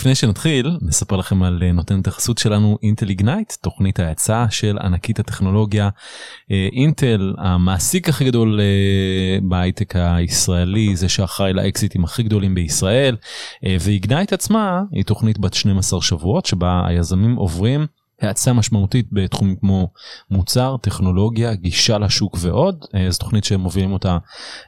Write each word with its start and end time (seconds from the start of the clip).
לפני 0.00 0.14
שנתחיל 0.14 0.78
נספר 0.82 1.16
לכם 1.16 1.42
על 1.42 1.62
אה, 1.62 1.72
נותנת 1.72 2.06
החסות 2.06 2.38
שלנו 2.38 2.78
אינטל 2.82 3.08
איגנייט 3.08 3.52
תוכנית 3.52 4.00
ההאצה 4.00 4.46
של 4.50 4.78
ענקית 4.78 5.18
הטכנולוגיה 5.18 5.88
אה, 6.50 6.68
אינטל 6.72 7.34
המעסיק 7.38 8.08
הכי 8.08 8.24
גדול 8.24 8.60
אה, 8.60 9.38
בהייטק 9.42 9.96
הישראלי 9.96 10.96
זה 10.96 11.08
שאחראי 11.08 11.52
לאקזיטים 11.52 12.04
הכי 12.04 12.22
גדולים 12.22 12.54
בישראל 12.54 13.16
ואיגנייט 13.80 14.32
עצמה 14.32 14.82
היא 14.92 15.04
תוכנית 15.04 15.38
בת 15.38 15.54
12 15.54 16.02
שבועות 16.02 16.46
שבה 16.46 16.82
היזמים 16.86 17.36
עוברים. 17.36 17.86
האצה 18.20 18.52
משמעותית 18.52 19.06
בתחומים 19.12 19.56
כמו 19.56 19.88
מוצר, 20.30 20.76
טכנולוגיה, 20.82 21.54
גישה 21.54 21.98
לשוק 21.98 22.36
ועוד. 22.40 22.84
זו 23.08 23.18
תוכנית 23.18 23.44
שמובילים 23.44 23.92
אותה 23.92 24.18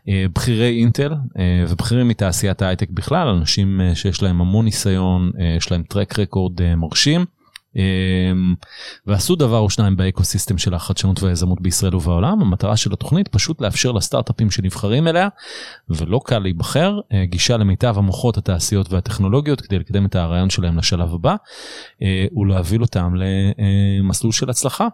בכירי 0.09 0.79
אינטל 0.81 1.15
ובכירים 1.69 2.09
מתעשיית 2.09 2.63
ההייטק 2.63 2.91
בכלל, 2.91 3.29
אנשים 3.29 3.81
שיש 3.95 4.23
להם 4.23 4.41
המון 4.41 4.65
ניסיון, 4.65 5.31
יש 5.57 5.71
להם 5.73 5.83
טרק 5.83 6.19
רקורד 6.19 6.75
מרשים. 6.75 7.25
אמ, 7.77 8.55
ועשו 9.07 9.37
דבר 9.37 9.59
או 9.59 9.71
שניים 9.71 9.97
באקוסיסטם 9.97 10.59
של 10.59 10.75
החדשנות 10.75 11.23
והיזמות 11.23 11.61
בישראל 11.61 11.95
ובעולם 11.95 12.43
המטרה 12.43 12.77
של 12.77 12.93
התוכנית 12.93 13.29
פשוט 13.29 13.61
לאפשר 13.61 13.93
לסטארט-אפים 13.93 14.51
שנבחרים 14.51 15.09
אליה 15.09 15.29
ולא 15.89 16.21
קל 16.25 16.39
להיבחר 16.39 17.01
אה, 17.13 17.25
גישה 17.25 17.57
למיטב 17.57 17.95
המוחות 17.99 18.39
התעשיות 18.39 18.93
והטכנולוגיות 18.93 19.61
כדי 19.61 19.79
לקדם 19.79 20.07
את 20.07 20.17
הרעיון 20.17 20.51
שלהם 20.51 20.79
לשלב 20.79 21.15
הבא 21.15 21.37
אה, 22.03 22.27
ולהוביל 22.37 22.83
אותם 22.83 23.15
למסלול 23.15 24.33
של 24.33 24.51
הצלחה. 24.51 24.89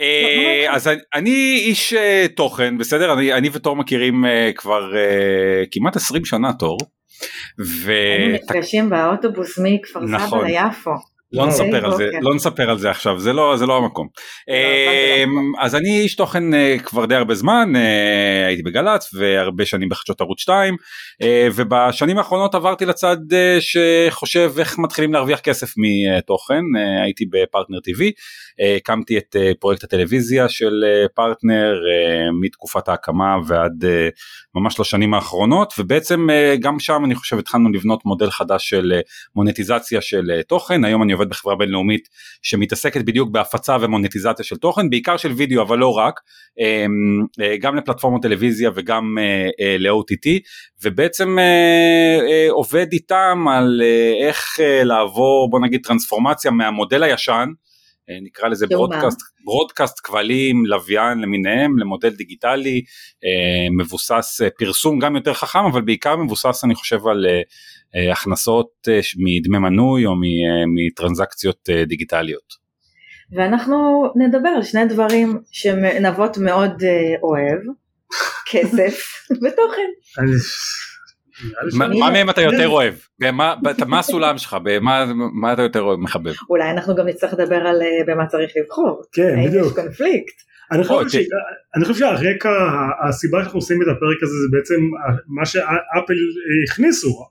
אה, 0.00 0.66
אז 0.74 0.90
אני 1.14 1.60
איש 1.66 1.92
אה, 1.92 2.26
תוכן 2.36 2.78
בסדר 2.78 3.12
אני, 3.12 3.32
אני 3.32 3.48
ותור 3.52 3.76
מכירים 3.76 4.24
אה, 4.24 4.50
כבר 4.56 4.90
כמעט 5.70 5.96
20 5.96 6.24
שנה 6.24 6.52
תור. 6.52 6.78
היינו 7.86 8.34
נפגשים 8.34 8.90
באוטובוס 8.90 9.58
מכפר 9.58 10.06
סבא 10.06 10.16
נכון. 10.16 10.46
ליפו. 10.46 10.90
לא 11.32 11.46
נספר 11.46 11.84
על 11.84 11.96
זה 11.96 12.08
לא 12.20 12.34
נספר 12.34 12.70
על 12.70 12.78
זה 12.78 12.90
עכשיו 12.90 13.18
זה 13.18 13.32
לא 13.32 13.56
זה 13.56 13.66
לא 13.66 13.76
המקום. 13.76 14.08
לא, 14.48 14.54
אמ, 14.54 15.52
אז 15.58 15.74
אני 15.74 16.00
איש 16.00 16.16
תוכן 16.16 16.54
אה, 16.54 16.76
כבר 16.84 17.06
די 17.06 17.14
הרבה 17.14 17.34
זמן 17.34 17.76
אה, 17.76 18.46
הייתי 18.46 18.62
בגל"צ 18.62 19.14
והרבה 19.14 19.64
שנים 19.64 19.88
בחדשות 19.88 20.20
ערוץ 20.20 20.40
2 20.40 20.76
אה, 21.22 21.48
ובשנים 21.54 22.18
האחרונות 22.18 22.54
עברתי 22.54 22.86
לצד 22.86 23.16
שחושב 23.60 24.52
איך 24.58 24.78
מתחילים 24.78 25.12
להרוויח 25.12 25.40
כסף 25.40 25.74
מתוכן 25.76 26.62
הייתי 27.04 27.24
בפרטנר 27.30 27.78
TV 27.78 28.02
הקמתי 28.76 29.18
את 29.18 29.36
פרויקט 29.60 29.84
הטלוויזיה 29.84 30.48
של 30.48 30.84
פרטנר 31.14 31.74
מתקופת 32.42 32.88
ההקמה 32.88 33.36
ועד 33.46 33.84
ממש 34.54 34.80
לשנים 34.80 35.14
האחרונות 35.14 35.72
ובעצם 35.78 36.26
גם 36.60 36.78
שם 36.78 37.02
אני 37.04 37.14
חושב 37.14 37.38
התחלנו 37.38 37.72
לבנות 37.72 38.04
מודל 38.04 38.30
חדש 38.30 38.68
של 38.68 39.00
מונטיזציה 39.36 40.00
של 40.00 40.40
תוכן 40.48 40.84
היום 40.84 41.02
אני 41.02 41.15
עובד 41.16 41.28
בחברה 41.28 41.56
בינלאומית 41.56 42.08
שמתעסקת 42.42 43.02
בדיוק 43.04 43.30
בהפצה 43.30 43.76
ומונטיזציה 43.80 44.44
של 44.44 44.56
תוכן, 44.56 44.90
בעיקר 44.90 45.16
של 45.16 45.32
וידאו 45.32 45.62
אבל 45.62 45.78
לא 45.78 45.92
רק, 45.92 46.20
אמ, 46.58 47.26
אה, 47.40 47.56
גם 47.56 47.76
לפלטפורמות 47.76 48.22
טלוויזיה 48.22 48.70
וגם 48.74 49.16
אה, 49.18 49.48
אה, 49.60 49.76
ל-OTT, 49.78 50.28
ובעצם 50.84 51.36
עובד 52.50 52.86
איתם 52.92 53.44
על 53.50 53.82
איך 54.26 54.56
לעבור 54.84 55.50
בוא 55.50 55.60
נגיד 55.60 55.80
טרנספורמציה 55.84 56.50
מהמודל 56.50 57.02
הישן, 57.02 57.48
נקרא 58.22 58.48
לזה 58.48 58.66
ברודקאסט, 58.66 59.18
ברודקאסט 59.44 60.00
כבלים, 60.04 60.66
לוויין 60.66 61.18
למיניהם, 61.18 61.78
למודל 61.78 62.10
דיגיטלי, 62.10 62.82
מבוסס 63.78 64.40
פרסום 64.58 64.98
גם 64.98 65.16
יותר 65.16 65.34
חכם, 65.34 65.64
אבל 65.72 65.82
בעיקר 65.82 66.16
מבוסס 66.16 66.64
אני 66.64 66.74
חושב 66.74 67.06
על 67.06 67.26
אה, 67.96 68.12
הכנסות 68.12 68.70
אה, 68.88 69.00
מדמי 69.16 69.58
מנוי 69.58 70.06
או 70.06 70.10
אה, 70.12 70.16
מטרנזקציות 70.66 71.68
דיגיטליות. 71.86 72.66
ואנחנו 73.32 73.76
נדבר 74.16 74.48
על 74.48 74.62
שני 74.62 74.86
דברים 74.86 75.38
שנבות 75.50 76.38
מאוד 76.38 76.82
אוהב, 77.22 77.58
כסף 78.50 78.98
ותוכן. 79.42 79.90
מה 81.72 82.10
מהם 82.10 82.30
אתה 82.30 82.42
יותר 82.42 82.68
אוהב? 82.76 82.94
מה 83.86 83.98
הסולם 83.98 84.38
שלך? 84.38 84.56
מה 85.32 85.52
אתה 85.52 85.62
יותר 85.62 85.82
אוהב 85.82 85.98
מחבב? 85.98 86.32
אולי 86.50 86.70
אנחנו 86.70 86.94
גם 86.94 87.08
נצטרך 87.08 87.32
לדבר 87.32 87.56
על 87.66 87.82
במה 88.06 88.26
צריך 88.26 88.52
לבחור. 88.56 89.02
כן, 89.12 89.46
בדיוק. 89.46 89.66
יש 89.66 89.72
קונפליקט. 89.72 90.34
אני 90.72 90.84
חושב, 90.84 91.18
אני 91.76 91.84
חושב 91.84 91.98
שהרקע, 91.98 92.50
הסיבה 93.08 93.38
שאנחנו 93.40 93.58
עושים 93.58 93.82
את 93.82 93.86
הפרק 93.86 94.22
הזה 94.22 94.32
זה 94.32 94.48
בעצם 94.56 94.80
מה 95.28 95.46
שאפל 95.46 96.14
הכניסו. 96.68 97.24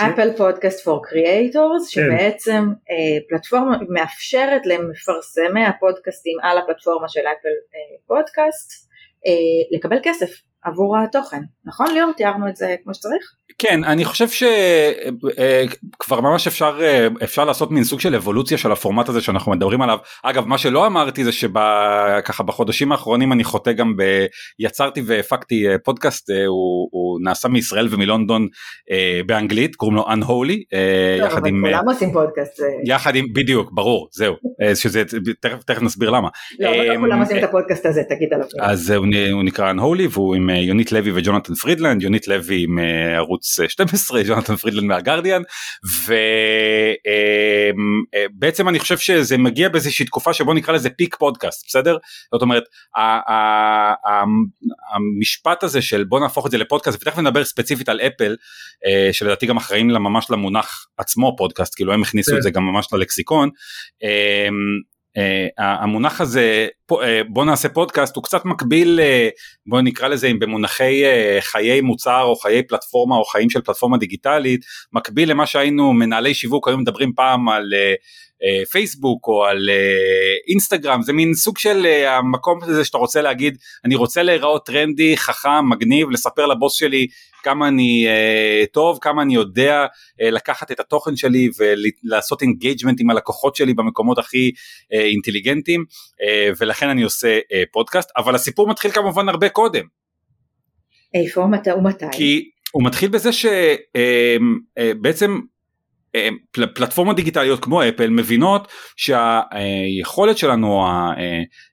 אפל 0.00 0.36
פודקאסט 0.36 0.84
for 0.84 1.06
creators 1.06 1.88
שבעצם 1.88 2.64
אה, 2.90 3.18
פלטפורמה 3.28 3.76
מאפשרת 3.88 4.66
למפרסמי 4.66 5.64
הפודקאסטים 5.64 6.38
על 6.42 6.58
הפלטפורמה 6.58 7.08
של 7.08 7.20
אפל 7.20 7.48
אה, 7.74 7.96
פודקאסט 8.06 8.88
אה, 9.26 9.76
לקבל 9.76 9.98
כסף 10.02 10.30
עבור 10.64 10.96
התוכן, 10.98 11.40
נכון 11.64 11.86
ליאור? 11.94 12.12
תיארנו 12.12 12.48
את 12.48 12.56
זה 12.56 12.74
כמו 12.84 12.94
שצריך? 12.94 13.22
כן, 13.58 13.84
אני 13.84 14.04
חושב 14.04 14.28
שכבר 14.28 16.20
ממש 16.20 16.46
אפשר, 16.46 16.80
אפשר 17.24 17.44
לעשות 17.44 17.70
מין 17.70 17.84
סוג 17.84 18.00
של 18.00 18.14
אבולוציה 18.14 18.58
של 18.58 18.72
הפורמט 18.72 19.08
הזה 19.08 19.20
שאנחנו 19.20 19.52
מדברים 19.52 19.82
עליו. 19.82 19.98
אגב, 20.22 20.46
מה 20.46 20.58
שלא 20.58 20.86
אמרתי 20.86 21.24
זה 21.24 21.32
שככה 21.32 22.42
בחודשים 22.42 22.92
האחרונים 22.92 23.32
אני 23.32 23.44
חוטא 23.44 23.72
גם 23.72 23.96
ב... 23.96 24.02
יצרתי 24.58 25.02
והפקתי 25.06 25.64
פודקאסט, 25.84 26.30
הוא, 26.30 26.88
הוא 26.90 27.20
נעשה 27.24 27.48
מישראל 27.48 27.88
ומלונדון 27.90 28.48
באנגלית, 29.26 29.76
קוראים 29.76 29.96
לו 29.96 30.04
Unholy. 30.04 30.56
טוב, 31.20 31.30
אבל 31.30 31.48
עם, 31.48 31.62
כולם 31.64 31.88
עושים 31.88 32.12
פודקאסט. 32.12 32.60
יחד 32.84 33.16
עם, 33.16 33.26
בדיוק, 33.32 33.70
ברור, 33.72 34.08
זהו, 34.12 34.34
שזה, 34.74 35.02
תכף, 35.40 35.62
תכף 35.62 35.82
נסביר 35.82 36.10
למה. 36.10 36.28
לא, 36.60 36.68
אבל 36.68 36.86
לא 36.86 36.98
כולם 37.00 37.20
עושים 37.20 37.38
את 37.38 37.42
הפודקאסט 37.44 37.86
הזה, 37.86 38.02
תגיד 38.08 38.28
עליו. 38.32 38.46
אז 38.60 38.90
הוא 38.90 39.42
נקרא 39.44 39.72
Unholy 39.72 40.08
והוא 40.10 40.34
עם 40.34 40.50
יונית 40.60 40.92
לוי 40.92 41.12
וג'ונתן 41.14 41.54
פרידלנד, 41.54 42.02
יונית 42.02 42.28
לוי 42.28 42.62
עם 42.62 42.78
ערוץ 43.16 43.58
12, 43.68 44.22
ג'ונתן 44.22 44.56
פרידלנד 44.62 44.84
מהגרדיאן, 44.84 45.42
ובעצם 48.36 48.68
אני 48.68 48.78
חושב 48.78 48.98
שזה 48.98 49.38
מגיע 49.38 49.68
באיזושהי 49.68 50.06
תקופה 50.06 50.32
שבו 50.32 50.54
נקרא 50.54 50.74
לזה 50.74 50.90
peak 50.90 51.16
פודקאסט, 51.16 51.66
בסדר? 51.68 51.96
זאת 52.32 52.42
אומרת, 52.42 52.64
המשפט 54.94 55.62
הזה 55.62 55.82
של 55.82 56.04
בוא 56.04 56.20
נהפוך 56.20 56.46
את 56.46 56.50
זה 56.50 56.58
לפודקאסט, 56.58 57.02
ותכף 57.02 57.18
נדבר 57.18 57.44
ספציפית 57.44 57.88
על 57.88 58.00
אפל, 58.00 58.36
שלדעתי 59.12 59.46
גם 59.46 59.56
אחראים 59.56 59.88
ממש 59.88 60.30
למונח 60.30 60.86
עצמו 60.98 61.34
פודקאסט, 61.38 61.74
כאילו 61.74 61.92
הם 61.92 62.02
הכניסו 62.02 62.36
את 62.36 62.42
זה 62.42 62.50
גם 62.50 62.62
ממש 62.62 62.86
ללקסיקון. 62.92 63.50
Uh, 65.18 65.62
המונח 65.62 66.20
הזה 66.20 66.66
uh, 66.92 66.96
בוא 67.28 67.44
נעשה 67.44 67.68
פודקאסט 67.68 68.16
הוא 68.16 68.24
קצת 68.24 68.44
מקביל 68.44 69.00
uh, 69.00 69.30
בוא 69.66 69.80
נקרא 69.80 70.08
לזה 70.08 70.26
אם 70.26 70.38
במונחי 70.38 71.02
uh, 71.04 71.40
חיי 71.40 71.80
מוצר 71.80 72.22
או 72.22 72.36
חיי 72.36 72.62
פלטפורמה 72.62 73.16
או 73.16 73.24
חיים 73.24 73.50
של 73.50 73.60
פלטפורמה 73.60 73.98
דיגיטלית 73.98 74.60
מקביל 74.92 75.30
למה 75.30 75.46
שהיינו 75.46 75.92
מנהלי 75.92 76.34
שיווק 76.34 76.68
היו 76.68 76.78
מדברים 76.78 77.12
פעם 77.12 77.48
על 77.48 77.72
uh, 77.72 78.04
פייסבוק 78.70 79.28
או 79.28 79.44
על 79.44 79.70
אינסטגרם 80.48 81.02
זה 81.02 81.12
מין 81.12 81.34
סוג 81.34 81.58
של 81.58 81.86
המקום 82.06 82.58
הזה 82.62 82.84
שאתה 82.84 82.98
רוצה 82.98 83.22
להגיד 83.22 83.58
אני 83.84 83.94
רוצה 83.94 84.22
להיראות 84.22 84.66
טרנדי 84.66 85.16
חכם 85.16 85.70
מגניב 85.70 86.10
לספר 86.10 86.46
לבוס 86.46 86.74
שלי 86.74 87.06
כמה 87.42 87.68
אני 87.68 88.06
טוב, 88.72 88.98
כמה 89.00 89.22
אני 89.22 89.34
יודע 89.34 89.86
לקחת 90.20 90.72
את 90.72 90.80
התוכן 90.80 91.16
שלי 91.16 91.48
ולעשות 91.58 92.42
engagement 92.42 93.00
עם 93.00 93.10
הלקוחות 93.10 93.56
שלי 93.56 93.74
במקומות 93.74 94.18
הכי 94.18 94.50
אינטליגנטיים, 94.92 95.84
אה, 95.90 96.56
ולכן 96.60 96.88
אני 96.88 97.02
עושה 97.02 97.38
פודקאסט, 97.72 98.10
אבל 98.16 98.34
הסיפור 98.34 98.68
מתחיל 98.68 98.90
כמובן 98.90 99.28
הרבה 99.28 99.48
קודם. 99.48 99.84
איפה, 101.14 101.46
מתי 101.46 101.72
ומתי? 101.72 102.04
כי 102.12 102.50
הוא 102.72 102.84
מתחיל 102.84 103.10
בזה 103.10 103.30
שבעצם 103.32 105.38
פל, 106.50 106.66
פלטפורמות 106.66 107.16
דיגיטליות 107.16 107.64
כמו 107.64 107.88
אפל 107.88 108.10
מבינות 108.10 108.68
שהיכולת 108.96 110.38
שלנו, 110.38 110.86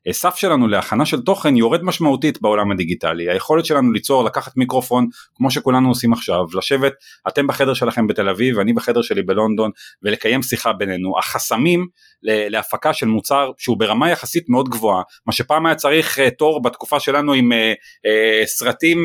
הסף 0.09 0.35
שלנו 0.35 0.67
להכנה 0.67 1.05
של 1.05 1.21
תוכן 1.21 1.57
יורד 1.57 1.83
משמעותית 1.83 2.41
בעולם 2.41 2.71
הדיגיטלי. 2.71 3.29
היכולת 3.29 3.65
שלנו 3.65 3.91
ליצור, 3.91 4.23
לקחת 4.23 4.57
מיקרופון 4.57 5.07
כמו 5.35 5.51
שכולנו 5.51 5.89
עושים 5.89 6.13
עכשיו, 6.13 6.45
לשבת 6.57 6.93
אתם 7.27 7.47
בחדר 7.47 7.73
שלכם 7.73 8.07
בתל 8.07 8.29
אביב 8.29 8.57
ואני 8.57 8.73
בחדר 8.73 9.01
שלי 9.01 9.21
בלונדון 9.21 9.71
ולקיים 10.03 10.41
שיחה 10.41 10.73
בינינו. 10.73 11.17
החסמים 11.19 11.88
להפקה 12.23 12.94
של 12.94 13.06
מוצר 13.06 13.51
שהוא 13.57 13.77
ברמה 13.77 14.09
יחסית 14.12 14.50
מאוד 14.50 14.69
גבוהה, 14.69 15.01
מה 15.25 15.33
שפעם 15.33 15.65
היה 15.65 15.75
צריך 15.75 16.19
אה, 16.19 16.31
תור 16.31 16.62
בתקופה 16.62 17.00
שלנו 17.00 17.33
עם 17.33 17.51
אה, 17.51 17.73
אה, 18.06 18.45
סרטים, 18.45 18.97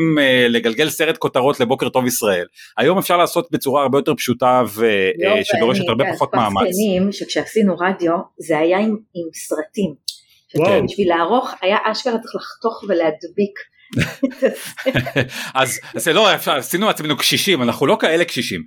לגלגל 0.49 0.89
סרט 0.89 1.17
כותרות 1.17 1.59
לבוקר 1.59 1.89
טוב 1.89 2.05
ישראל. 2.05 2.45
היום 2.77 2.97
אפשר 2.97 3.17
לעשות 3.17 3.47
בצורה 3.51 3.81
הרבה 3.81 3.97
יותר 3.97 4.15
פשוטה 4.15 4.63
ושדורשת 4.65 5.83
הרבה 5.87 6.05
פחות 6.13 6.35
מאמץ. 6.35 6.67
שכשעשינו 7.11 7.75
רדיו 7.77 8.13
זה 8.37 8.57
היה 8.57 8.77
עם, 8.77 8.97
עם 9.13 9.29
סרטים. 9.33 10.07
בשביל 10.83 11.09
לערוך 11.09 11.53
היה 11.61 11.77
אשכרה 11.83 12.19
צריך 12.19 12.35
לחתוך 12.35 12.83
ולהדביק. 12.83 13.76
אז 15.61 15.79
זה 15.95 16.13
לא 16.13 16.29
עשינו 16.45 16.89
עצמנו 16.89 17.17
קשישים 17.17 17.61
אנחנו 17.61 17.85
לא 17.85 17.97
כאלה 17.99 18.25
קשישים. 18.25 18.63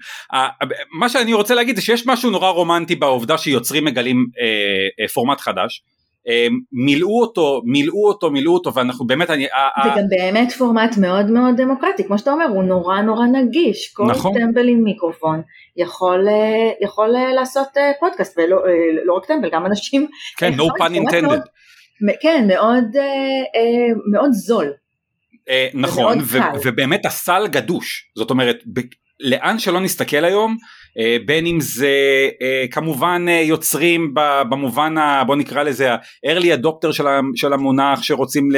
מה 0.98 1.08
שאני 1.08 1.32
רוצה 1.32 1.54
להגיד 1.54 1.76
זה 1.76 1.82
שיש 1.82 2.06
משהו 2.06 2.30
נורא 2.30 2.50
רומנטי 2.50 2.96
בעובדה 2.96 3.38
שיוצרים 3.38 3.84
מגלים 3.84 4.26
אה, 4.40 5.04
אה, 5.04 5.08
פורמט 5.08 5.40
חדש. 5.40 5.82
אה, 6.28 6.46
מילאו 6.72 7.20
אותו 7.20 7.60
מילאו 7.64 8.08
אותו 8.08 8.30
מילאו 8.30 8.54
אותו 8.54 8.74
ואנחנו 8.74 9.06
באמת 9.06 9.30
אני 9.30 9.46
זה 9.84 9.90
גם 9.96 10.08
באמת 10.08 10.52
פורמט 10.52 10.96
מאוד 10.96 11.30
מאוד 11.30 11.56
דמוקרטי. 11.56 12.04
כמו 12.04 12.18
שאתה 12.18 12.32
אומר 12.32 12.44
הוא 12.44 12.62
נורא 12.62 13.00
נורא 13.00 13.26
נגיש. 13.26 13.92
כל 13.94 14.06
נכון. 14.06 14.32
טמבל 14.34 14.68
עם 14.68 14.84
מיקרופון 14.84 15.42
יכול 15.76 16.28
יכול 16.80 17.08
לעשות 17.34 17.68
פודקאסט 18.00 18.38
ולא 18.38 18.56
לא 19.04 19.12
רק 19.12 19.26
טמבל 19.26 19.50
גם 19.52 19.66
אנשים 19.66 20.06
כן 20.36 20.52
no 20.52 20.62
pun 20.62 20.92
intended. 20.94 21.40
כן 22.20 22.48
מאוד 22.48 22.84
מאוד 24.12 24.30
זול. 24.32 24.66
אה, 24.66 24.89
נכון, 25.74 26.18
ובאמת 26.64 27.06
הסל 27.06 27.46
גדוש, 27.46 28.10
זאת 28.18 28.30
אומרת, 28.30 28.64
לאן 29.20 29.58
שלא 29.58 29.80
נסתכל 29.80 30.24
היום, 30.24 30.56
אה, 30.98 31.16
בין 31.26 31.46
אם 31.46 31.60
זה 31.60 31.88
אה, 32.42 32.64
כמובן 32.70 33.26
יוצרים 33.42 34.14
במובן 34.50 34.98
ה... 34.98 35.24
בוא 35.24 35.36
נקרא 35.36 35.62
לזה 35.62 35.92
ה-early 35.92 36.60
adopter 36.62 36.92
של 37.34 37.52
המונח 37.52 38.02
שרוצים, 38.02 38.48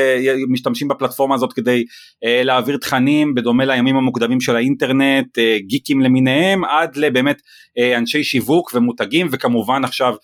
משתמשים 0.49 0.89
בפלטפורמה 0.89 1.35
הזאת 1.35 1.53
כדי 1.53 1.85
להעביר 2.23 2.77
תכנים 2.77 3.35
בדומה 3.35 3.65
לימים 3.65 3.97
המוקדמים 3.97 4.41
של 4.41 4.57
האינטרנט, 4.57 5.39
גיקים 5.67 6.01
למיניהם, 6.01 6.65
עד 6.65 6.97
לבאמת 6.97 7.37
אנשי 7.97 8.25
שיווק 8.25 8.71
ומותגים 8.75 9.29
וכמובן 9.33 9.85
עכשיו 9.85 10.15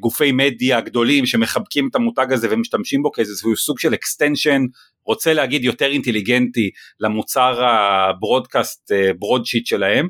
גופי 0.00 0.32
מדיה 0.32 0.80
גדולים 0.80 1.26
שמחבקים 1.26 1.88
את 1.90 1.94
המותג 1.94 2.32
הזה 2.32 2.48
ומשתמשים 2.50 3.02
בו 3.02 3.12
כאיזה 3.12 3.32
סוג 3.56 3.78
של 3.78 3.94
extension 3.94 4.60
רוצה 5.06 5.32
להגיד 5.34 5.64
יותר 5.64 5.86
אינטליגנטי 5.86 6.70
למוצר 7.00 7.64
הברודקאסט 7.64 8.92
ברודשיט 9.18 9.66
שלהם 9.66 10.08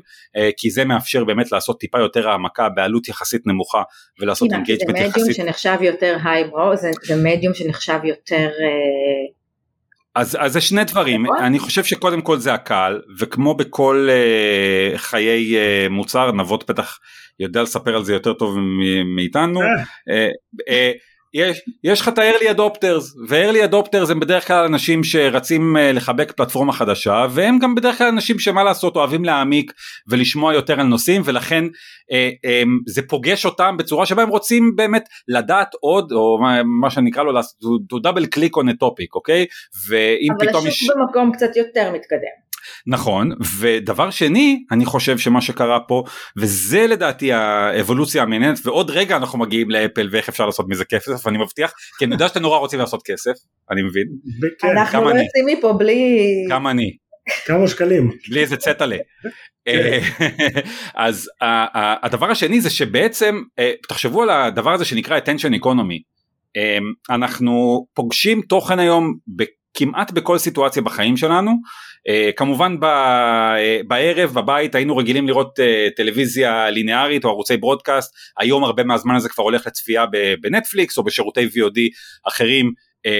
כי 0.57 0.69
זה 0.69 0.85
מאפשר 0.85 1.23
באמת 1.23 1.51
לעשות 1.51 1.79
טיפה 1.79 1.99
יותר 1.99 2.29
העמקה 2.29 2.69
בעלות 2.69 3.07
יחסית 3.07 3.47
נמוכה 3.47 3.81
ולעשות 4.21 4.51
engagement 4.51 4.97
יחסית. 4.97 5.13
זה 5.13 5.21
מדיום 5.21 5.33
שנחשב 5.33 5.77
יותר 5.81 6.17
highbrow 6.23 6.75
זה, 6.75 6.91
זה 7.03 7.15
מדיום 7.23 7.53
שנחשב 7.53 7.99
יותר 8.03 8.49
אז, 10.15 10.37
אז 10.39 10.53
זה 10.53 10.61
שני 10.61 10.83
דברים, 10.83 11.25
נכון. 11.25 11.37
אני 11.37 11.59
חושב 11.59 11.83
שקודם 11.83 12.21
כל 12.21 12.37
זה 12.37 12.53
הקהל, 12.53 13.01
וכמו 13.19 13.53
בכל 13.55 14.09
אה, 14.09 14.97
חיי 14.97 15.55
אה, 15.55 15.89
מוצר, 15.89 16.31
נבות 16.31 16.69
בטח 16.69 16.99
יודע 17.39 17.61
לספר 17.61 17.95
על 17.95 18.03
זה 18.03 18.13
יותר 18.13 18.33
טוב 18.33 18.57
מאיתנו, 19.15 19.61
אה, 19.61 19.63
אה, 20.69 20.97
יש, 21.35 21.61
יש 21.83 22.01
לך 22.01 22.07
את 22.07 22.17
ה-early 22.17 22.57
adopters, 22.57 23.27
ו-early 23.29 23.71
adopters 23.71 24.11
הם 24.11 24.19
בדרך 24.19 24.47
כלל 24.47 24.65
אנשים 24.65 25.03
שרצים 25.03 25.75
אה, 25.75 25.95
לחבק 25.95 26.31
פלטפורמה 26.31 26.73
חדשה, 26.73 27.25
והם 27.29 27.59
גם 27.59 27.75
בדרך 27.75 27.97
כלל 27.97 28.07
אנשים 28.07 28.39
שמה 28.39 28.63
לעשות 28.63 28.95
אוהבים 28.95 29.25
להעמיק 29.25 29.71
ולשמוע 30.07 30.53
יותר 30.53 30.79
על 30.79 30.85
נושאים, 30.85 31.21
ולכן 31.25 31.63
uh, 31.65 32.45
um, 32.45 32.69
זה 32.87 33.01
פוגש 33.07 33.45
אותם 33.45 33.77
בצורה 33.77 34.05
שבה 34.05 34.23
הם 34.23 34.29
רוצים 34.29 34.75
באמת 34.75 35.09
לדעת 35.27 35.69
עוד, 35.79 36.11
או 36.11 36.37
מה, 36.41 36.63
מה 36.81 36.89
שנקרא 36.89 37.23
לו, 37.23 37.39
to, 37.39 37.43
to 37.93 37.97
double 38.07 38.25
click 38.35 38.61
on 38.61 38.67
a 38.69 38.83
topic, 38.83 39.15
אוקיי? 39.15 39.45
ואם 39.89 40.33
פתאום 40.39 40.67
יש... 40.67 40.83
אבל 40.83 40.93
השוק 40.93 40.95
במקום 40.97 41.31
קצת 41.31 41.55
יותר 41.55 41.91
מתקדם. 41.91 42.44
נכון 42.87 43.31
ודבר 43.59 44.09
שני 44.09 44.63
אני 44.71 44.85
חושב 44.85 45.17
שמה 45.17 45.41
שקרה 45.41 45.79
פה 45.79 46.03
וזה 46.37 46.87
לדעתי 46.87 47.33
האבולוציה 47.33 48.23
המעניינת 48.23 48.59
ועוד 48.65 48.91
רגע 48.91 49.17
אנחנו 49.17 49.39
מגיעים 49.39 49.69
לאפל 49.69 50.09
ואיך 50.11 50.29
אפשר 50.29 50.45
לעשות 50.45 50.65
מזה 50.69 50.85
כסף 50.85 51.27
אני 51.27 51.37
מבטיח 51.37 51.73
כי 51.99 52.05
אני 52.05 52.13
יודע 52.13 52.27
שאתם 52.27 52.41
נורא 52.41 52.57
רוצים 52.57 52.79
לעשות 52.79 53.01
כסף 53.05 53.33
אני 53.71 53.81
מבין. 53.81 54.07
אנחנו 54.63 55.03
לא 55.03 55.09
יוצאים 55.09 55.57
מפה 55.57 55.73
בלי. 55.73 56.17
גם 56.49 56.67
אני. 56.67 56.91
כמה 57.45 57.67
שקלים. 57.67 58.11
בלי 58.29 58.41
איזה 58.41 58.57
צטלה. 58.57 58.97
אה, 59.67 59.99
אז 60.95 61.29
הדבר 62.03 62.31
השני 62.31 62.61
זה 62.61 62.69
שבעצם 62.69 63.41
אה, 63.59 63.71
תחשבו 63.87 64.23
על 64.23 64.29
הדבר 64.29 64.73
הזה 64.73 64.85
שנקרא 64.85 65.19
attention 65.19 65.61
economy. 65.61 66.01
אה, 66.57 66.77
אנחנו 67.09 67.85
פוגשים 67.93 68.41
תוכן 68.41 68.79
היום 68.79 69.13
כמעט 69.75 70.11
בכל 70.11 70.37
סיטואציה 70.37 70.81
בחיים 70.81 71.17
שלנו 71.17 71.51
Uh, 72.09 72.33
כמובן 72.35 72.79
ב, 72.79 72.83
uh, 72.83 73.87
בערב 73.87 74.33
בבית 74.33 74.75
היינו 74.75 74.97
רגילים 74.97 75.27
לראות 75.27 75.59
uh, 75.59 75.95
טלוויזיה 75.95 76.69
ליניארית 76.69 77.25
או 77.25 77.29
ערוצי 77.29 77.57
ברודקאסט. 77.57 78.15
היום 78.39 78.63
הרבה 78.63 78.83
מהזמן 78.83 79.15
הזה 79.15 79.29
כבר 79.29 79.43
הולך 79.43 79.67
לצפייה 79.67 80.05
בנטפליקס 80.41 80.97
או 80.97 81.03
בשירותי 81.03 81.45
VOD 81.45 81.79
אחרים 82.27 82.71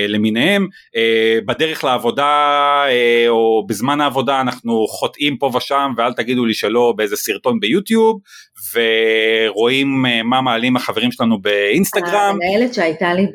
למיניהם 0.08 0.68
uh, 0.96 1.46
בדרך 1.46 1.84
לעבודה 1.84 2.84
uh, 2.88 3.30
או 3.30 3.66
בזמן 3.68 4.02
העבודה 4.02 4.42
אנחנו 4.42 4.88
חוטאים 4.88 5.38
פה 5.38 5.52
ושם 5.56 5.92
ואל 5.98 6.14
תגידו 6.14 6.46
לי 6.46 6.54
שלא 6.54 6.94
באיזה 6.98 7.16
סרטון 7.16 7.60
ביוטיוב 7.60 8.20
ורואים 8.74 10.06
מה 10.24 10.42
מעלים 10.42 10.76
החברים 10.76 11.12
שלנו 11.12 11.42
באינסטגרם. 11.42 12.38
המנהלת 12.44 12.74
שהייתה 12.74 13.14
לי 13.14 13.26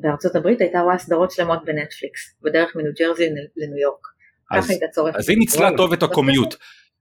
בארצות 0.00 0.36
הברית 0.36 0.60
הייתה 0.60 0.80
רואה 0.80 0.98
סדרות 0.98 1.30
שלמות 1.30 1.64
בנטפליקס 1.64 2.34
בדרך 2.42 2.76
מניו 2.76 2.92
ג'רזי 3.00 3.24
לניו 3.56 3.78
יורק. 3.82 4.10
אז, 4.50 4.72
אז 5.14 5.28
היא 5.28 5.38
ניצלה 5.38 5.70
טוב 5.76 5.92
את 5.92 6.02
הקומיוט. 6.02 6.54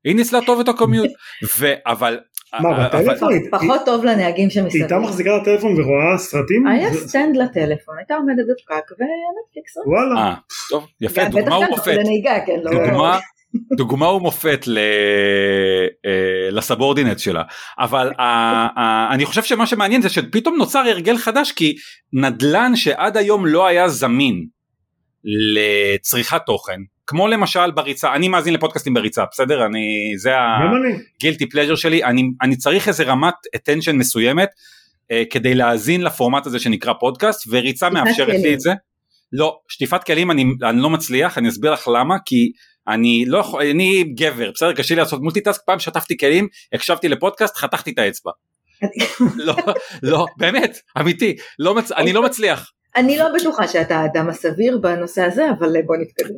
היא 0.03 0.15
ניצלה 0.15 0.39
טוב 0.45 0.59
את 0.59 0.67
הקומיוט, 0.67 1.11
אבל... 1.85 2.19
מה, 2.53 2.87
בטלפון? 2.87 3.33
פחות 3.51 3.81
טוב 3.85 4.05
לנהגים 4.05 4.49
שמסתכלים. 4.49 4.71
היא 4.73 4.81
הייתה 4.81 4.99
מחזיקה 4.99 5.29
לטלפון 5.37 5.81
ורואה 5.81 6.17
סרטים? 6.17 6.67
היה 6.67 6.93
סטנד 6.93 7.35
לטלפון, 7.35 7.97
הייתה 7.97 8.15
עומדת 8.15 8.45
בפקק 8.51 8.91
ונטפליקס. 8.91 9.77
וואלה. 9.85 10.21
אה, 10.21 10.33
טוב, 10.69 10.87
יפה, 11.01 11.25
דוגמה 11.25 11.59
ומופת. 11.59 11.97
כן, 12.45 12.59
לא- 12.63 12.71
דוגמה 12.71 13.19
דוגמה 13.77 14.09
ומופת 14.09 14.65
אה, 14.67 16.49
ל 16.51 16.57
subordinate 16.57 17.19
שלה 17.19 17.43
אבל 17.79 18.11
אני 19.11 19.25
חושב 19.25 19.43
שמה 19.43 19.65
שמעניין 19.65 20.01
זה 20.01 20.09
שפתאום 20.09 20.57
נוצר 20.57 20.79
הרגל 20.79 21.17
חדש 21.17 21.51
כי 21.51 21.75
נדלן 22.13 22.75
שעד 22.75 23.17
היום 23.17 23.45
לא 23.45 23.67
היה 23.67 23.89
זמין 23.89 24.45
לצריכת 25.23 26.41
תוכן 26.45 26.79
כמו 27.09 27.27
למשל 27.27 27.71
בריצה 27.71 28.13
אני 28.13 28.27
מאזין 28.27 28.53
לפודקאסטים 28.53 28.93
בריצה 28.93 29.23
בסדר 29.31 29.65
אני 29.65 30.13
זה 30.17 30.33
ה 31.17 31.22
guilty 31.22 31.49
pleasure 31.49 31.75
שלי 31.75 32.03
אני 32.03 32.23
אני 32.41 32.55
צריך 32.55 32.87
איזה 32.87 33.03
רמת 33.03 33.33
attention 33.55 33.93
מסוימת 33.93 34.49
אה, 34.49 35.15
כדי 35.29 35.55
להאזין 35.55 36.01
לפורמט 36.01 36.45
הזה 36.45 36.59
שנקרא 36.59 36.93
פודקאסט 36.93 37.47
וריצה 37.49 37.89
מאפשרת 37.89 38.27
כלים. 38.27 38.41
לי 38.41 38.53
את 38.53 38.59
זה. 38.59 38.73
לא 39.33 39.59
שטיפת 39.67 40.03
כלים 40.03 40.31
אני, 40.31 40.45
אני 40.63 40.81
לא 40.81 40.89
מצליח 40.89 41.37
אני 41.37 41.49
אסביר 41.49 41.71
לך 41.71 41.87
למה 41.87 42.15
כי 42.25 42.51
אני 42.87 43.23
לא 43.27 43.37
יכול 43.37 43.61
אני 43.61 44.03
גבר 44.03 44.51
בסדר 44.51 44.73
קשה 44.73 44.95
לי 44.95 45.01
לעשות 45.01 45.21
multitask 45.21 45.61
פעם 45.65 45.79
שטפתי 45.79 46.17
כלים 46.17 46.47
הקשבתי 46.73 47.09
לפודקאסט 47.09 47.57
חתכתי 47.57 47.91
את 47.91 47.99
האצבע. 47.99 48.31
לא 49.47 49.55
לא 50.03 50.25
באמת 50.37 50.77
אמיתי 50.99 51.35
לא 51.59 51.75
מצ... 51.75 51.91
אני 51.91 52.13
לא 52.13 52.23
מצליח 52.23 52.71
אני 52.95 53.17
לא 53.17 53.25
בטוחה 53.35 53.67
שאתה 53.67 53.97
האדם 53.97 54.29
הסביר 54.29 54.77
בנושא 54.77 55.21
הזה, 55.21 55.49
אבל 55.59 55.81
בוא 55.85 55.95
נתקדם. 55.97 56.35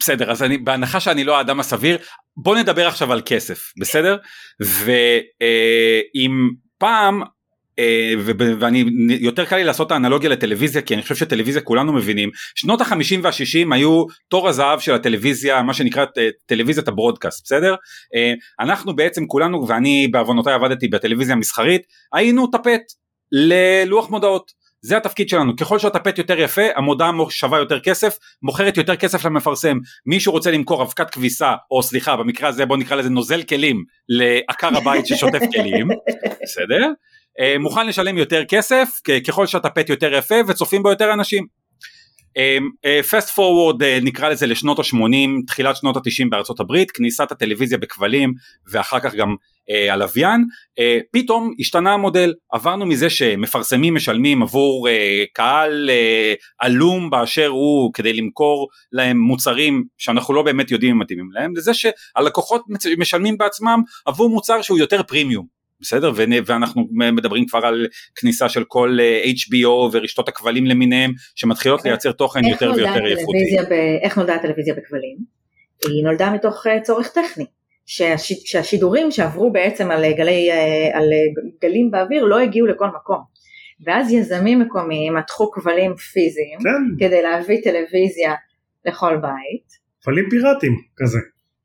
בסדר, 0.00 0.30
אז 0.30 0.42
אני, 0.42 0.58
בהנחה 0.58 1.00
שאני 1.00 1.24
לא 1.24 1.38
האדם 1.38 1.60
הסביר, 1.60 1.98
בוא 2.36 2.56
נדבר 2.56 2.86
עכשיו 2.86 3.12
על 3.12 3.22
כסף, 3.24 3.72
בסדר? 3.80 4.16
ואם 4.60 6.32
פעם 6.78 7.22
אה, 7.78 8.14
ואני 8.60 8.84
יותר 9.20 9.44
קל 9.44 9.56
לי 9.56 9.64
לעשות 9.64 9.86
את 9.86 9.92
האנלוגיה 9.92 10.30
לטלוויזיה 10.30 10.82
כי 10.82 10.94
אני 10.94 11.02
חושב 11.02 11.14
שטלוויזיה 11.14 11.62
כולנו 11.62 11.92
מבינים 11.92 12.30
שנות 12.54 12.80
החמישים 12.80 13.20
והשישים 13.24 13.72
היו 13.72 14.04
תור 14.28 14.48
הזהב 14.48 14.80
של 14.80 14.94
הטלוויזיה 14.94 15.62
מה 15.62 15.74
שנקרא 15.74 16.04
טלוויזיית 16.46 16.88
הברודקאסט 16.88 17.44
בסדר 17.44 17.74
אה, 18.14 18.32
אנחנו 18.60 18.96
בעצם 18.96 19.26
כולנו 19.26 19.68
ואני 19.68 20.08
בעוונותיי 20.08 20.54
עבדתי 20.54 20.88
בטלוויזיה 20.88 21.34
המסחרית 21.34 21.82
היינו 22.12 22.46
טפט 22.46 22.82
ללוח 23.32 24.10
מודעות 24.10 24.61
זה 24.82 24.96
התפקיד 24.96 25.28
שלנו. 25.28 25.56
ככל 25.56 25.78
שהטפט 25.78 26.18
יותר 26.18 26.40
יפה 26.40 26.62
המודעה 26.76 27.10
שווה 27.30 27.58
יותר 27.58 27.80
כסף 27.80 28.16
מוכרת 28.42 28.76
יותר 28.76 28.96
כסף 28.96 29.24
למפרסם. 29.24 29.78
מישהו 30.06 30.32
רוצה 30.32 30.50
למכור 30.50 30.82
אבקת 30.82 31.10
כביסה 31.10 31.54
או 31.70 31.82
סליחה 31.82 32.16
במקרה 32.16 32.48
הזה 32.48 32.66
בוא 32.66 32.76
נקרא 32.76 32.96
לזה 32.96 33.10
נוזל 33.10 33.42
כלים 33.42 33.84
לעקר 34.08 34.76
הבית 34.76 35.06
ששוטף 35.06 35.40
כלים 35.52 35.88
בסדר? 36.42 36.88
אה, 37.40 37.58
מוכן 37.58 37.86
לשלם 37.86 38.18
יותר 38.18 38.44
כסף 38.44 38.88
ככל 39.26 39.46
שהטפט 39.46 39.88
יותר 39.88 40.14
יפה 40.14 40.34
וצופים 40.48 40.82
בו 40.82 40.90
יותר 40.90 41.12
אנשים. 41.12 41.46
פסט 43.10 43.28
uh, 43.28 43.32
פורוורד 43.32 43.82
uh, 43.82 43.86
נקרא 44.02 44.28
לזה 44.28 44.46
לשנות 44.46 44.78
ה-80 44.78 45.46
תחילת 45.46 45.76
שנות 45.76 45.96
ה-90 45.96 46.26
בארצות 46.30 46.60
הברית 46.60 46.90
כניסת 46.90 47.32
הטלוויזיה 47.32 47.78
בכבלים 47.78 48.32
ואחר 48.70 49.00
כך 49.00 49.14
גם 49.14 49.34
uh, 49.70 49.92
הלוויין 49.92 50.44
uh, 50.80 50.82
פתאום 51.12 51.54
השתנה 51.60 51.92
המודל 51.92 52.32
עברנו 52.52 52.86
מזה 52.86 53.10
שמפרסמים 53.10 53.94
משלמים 53.94 54.42
עבור 54.42 54.88
uh, 54.88 54.92
קהל 55.32 55.90
uh, 55.90 56.44
עלום 56.58 57.10
באשר 57.10 57.46
הוא 57.46 57.92
כדי 57.92 58.12
למכור 58.12 58.68
להם 58.92 59.18
מוצרים 59.18 59.84
שאנחנו 59.98 60.34
לא 60.34 60.42
באמת 60.42 60.70
יודעים 60.70 60.94
אם 60.94 60.98
מתאימים 60.98 61.28
להם 61.32 61.56
לזה 61.56 61.72
שהלקוחות 61.74 62.62
משלמים 62.98 63.38
בעצמם 63.38 63.80
עבור 64.06 64.30
מוצר 64.30 64.62
שהוא 64.62 64.78
יותר 64.78 65.02
פרימיום 65.02 65.62
בסדר 65.82 66.12
ואנחנו 66.46 66.88
מדברים 66.92 67.46
כבר 67.46 67.66
על 67.66 67.86
כניסה 68.14 68.48
של 68.48 68.64
כל 68.64 68.98
אה, 69.00 69.24
HBO 69.24 69.68
ורשתות 69.92 70.28
הכבלים 70.28 70.66
למיניהם 70.66 71.12
שמתחילות 71.34 71.84
לייצר 71.84 72.12
תוכן 72.12 72.44
יותר 72.44 72.72
ויותר 72.76 73.06
איכותי. 73.06 73.56
איך 74.02 74.18
נולדה 74.18 74.34
הטלוויזיה 74.34 74.74
בכבלים? 74.74 75.16
היא 75.88 76.04
נולדה 76.04 76.30
מתוך 76.30 76.66
אה, 76.66 76.80
צורך 76.80 77.08
טכני. 77.08 77.44
שהשידורים 78.44 79.10
שעברו 79.10 79.52
בעצם 79.52 79.90
על, 79.90 80.12
גלי, 80.12 80.50
אה, 80.50 80.98
על 80.98 81.04
גלים 81.62 81.90
באוויר 81.90 82.24
לא 82.24 82.38
הגיעו 82.38 82.66
לכל 82.66 82.86
מקום. 82.86 83.32
ואז 83.86 84.12
יזמים 84.12 84.60
מקומיים 84.60 85.16
מתחו 85.16 85.50
כבלים 85.50 85.96
פיזיים 85.96 86.58
כן. 86.58 87.06
כדי 87.06 87.22
להביא 87.22 87.60
טלוויזיה 87.64 88.34
לכל 88.84 89.16
בית. 89.16 89.82
כבלים 90.02 90.24
פיראטיים 90.30 90.72
כזה. 90.96 91.18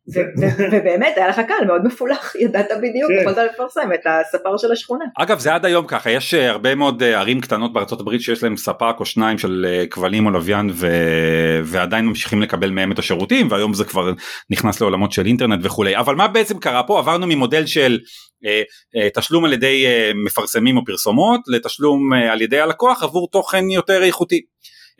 ובאמת 0.72 1.14
היה 1.16 1.28
לך 1.28 1.42
קל 1.48 1.66
מאוד 1.68 1.82
מפולח 1.86 2.34
ידעת 2.44 2.68
בדיוק 2.78 3.12
כן. 3.12 3.18
יכולת 3.22 3.38
לפרסם 3.54 3.94
את 3.94 4.00
הספר 4.06 4.58
של 4.58 4.72
השכונה. 4.72 5.06
אגב 5.18 5.40
זה 5.40 5.54
עד 5.54 5.66
היום 5.66 5.88
ככה 5.88 6.12
יש 6.12 6.34
אה, 6.34 6.50
הרבה 6.50 6.76
מאוד 6.76 7.04
אה, 7.04 7.20
ערים 7.20 7.42
קטנות 7.42 7.74
בארצות 7.74 8.00
הברית 8.00 8.22
שיש 8.22 8.44
להם 8.44 8.58
ספק 8.58 8.96
או 9.00 9.06
שניים 9.06 9.38
של 9.38 9.66
אה, 9.70 9.88
כבלים 9.88 10.26
או 10.26 10.32
לוויין 10.32 10.70
ו... 10.74 10.88
ועדיין 11.64 12.06
ממשיכים 12.06 12.42
לקבל 12.42 12.70
מהם 12.70 12.92
את 12.92 13.00
השירותים 13.00 13.48
והיום 13.52 13.74
זה 13.74 13.86
כבר 13.86 14.14
נכנס 14.50 14.82
לעולמות 14.82 15.12
של 15.12 15.26
אינטרנט 15.26 15.60
וכולי 15.64 15.98
אבל 15.98 16.16
מה 16.16 16.28
בעצם 16.28 16.60
קרה 16.60 16.84
פה 16.84 17.00
עברנו 17.00 17.28
ממודל 17.28 17.66
של 17.66 18.00
אה, 18.46 18.62
אה, 18.96 19.10
תשלום 19.10 19.46
על 19.46 19.54
ידי 19.54 19.86
אה, 19.86 20.12
מפרסמים 20.26 20.78
או 20.78 20.86
פרסומות 20.86 21.42
לתשלום 21.48 22.14
על 22.14 22.42
ידי 22.42 22.60
הלקוח 22.60 23.04
עבור 23.04 23.28
תוכן 23.32 23.70
יותר 23.70 24.04
איכותי. 24.04 24.42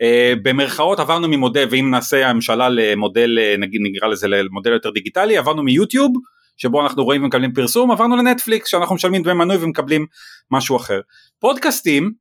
Uh, 0.02 0.38
במרכאות 0.42 1.00
עברנו 1.00 1.28
ממודל 1.28 1.66
ואם 1.70 1.90
נעשה 1.90 2.28
הממשלה 2.28 2.68
למודל 2.68 3.38
נגיד 3.58 3.80
נקרא 3.84 4.08
לזה 4.08 4.28
למודל 4.28 4.72
יותר 4.72 4.90
דיגיטלי 4.90 5.36
עברנו 5.36 5.62
מיוטיוב 5.62 6.12
שבו 6.56 6.82
אנחנו 6.82 7.04
רואים 7.04 7.24
ומקבלים 7.24 7.52
פרסום 7.52 7.90
עברנו 7.90 8.16
לנטפליקס 8.16 8.70
שאנחנו 8.70 8.94
משלמים 8.94 9.22
דמי 9.22 9.32
מנוי 9.32 9.56
ומקבלים 9.56 10.06
משהו 10.50 10.76
אחר. 10.76 11.00
פודקאסטים 11.40 12.12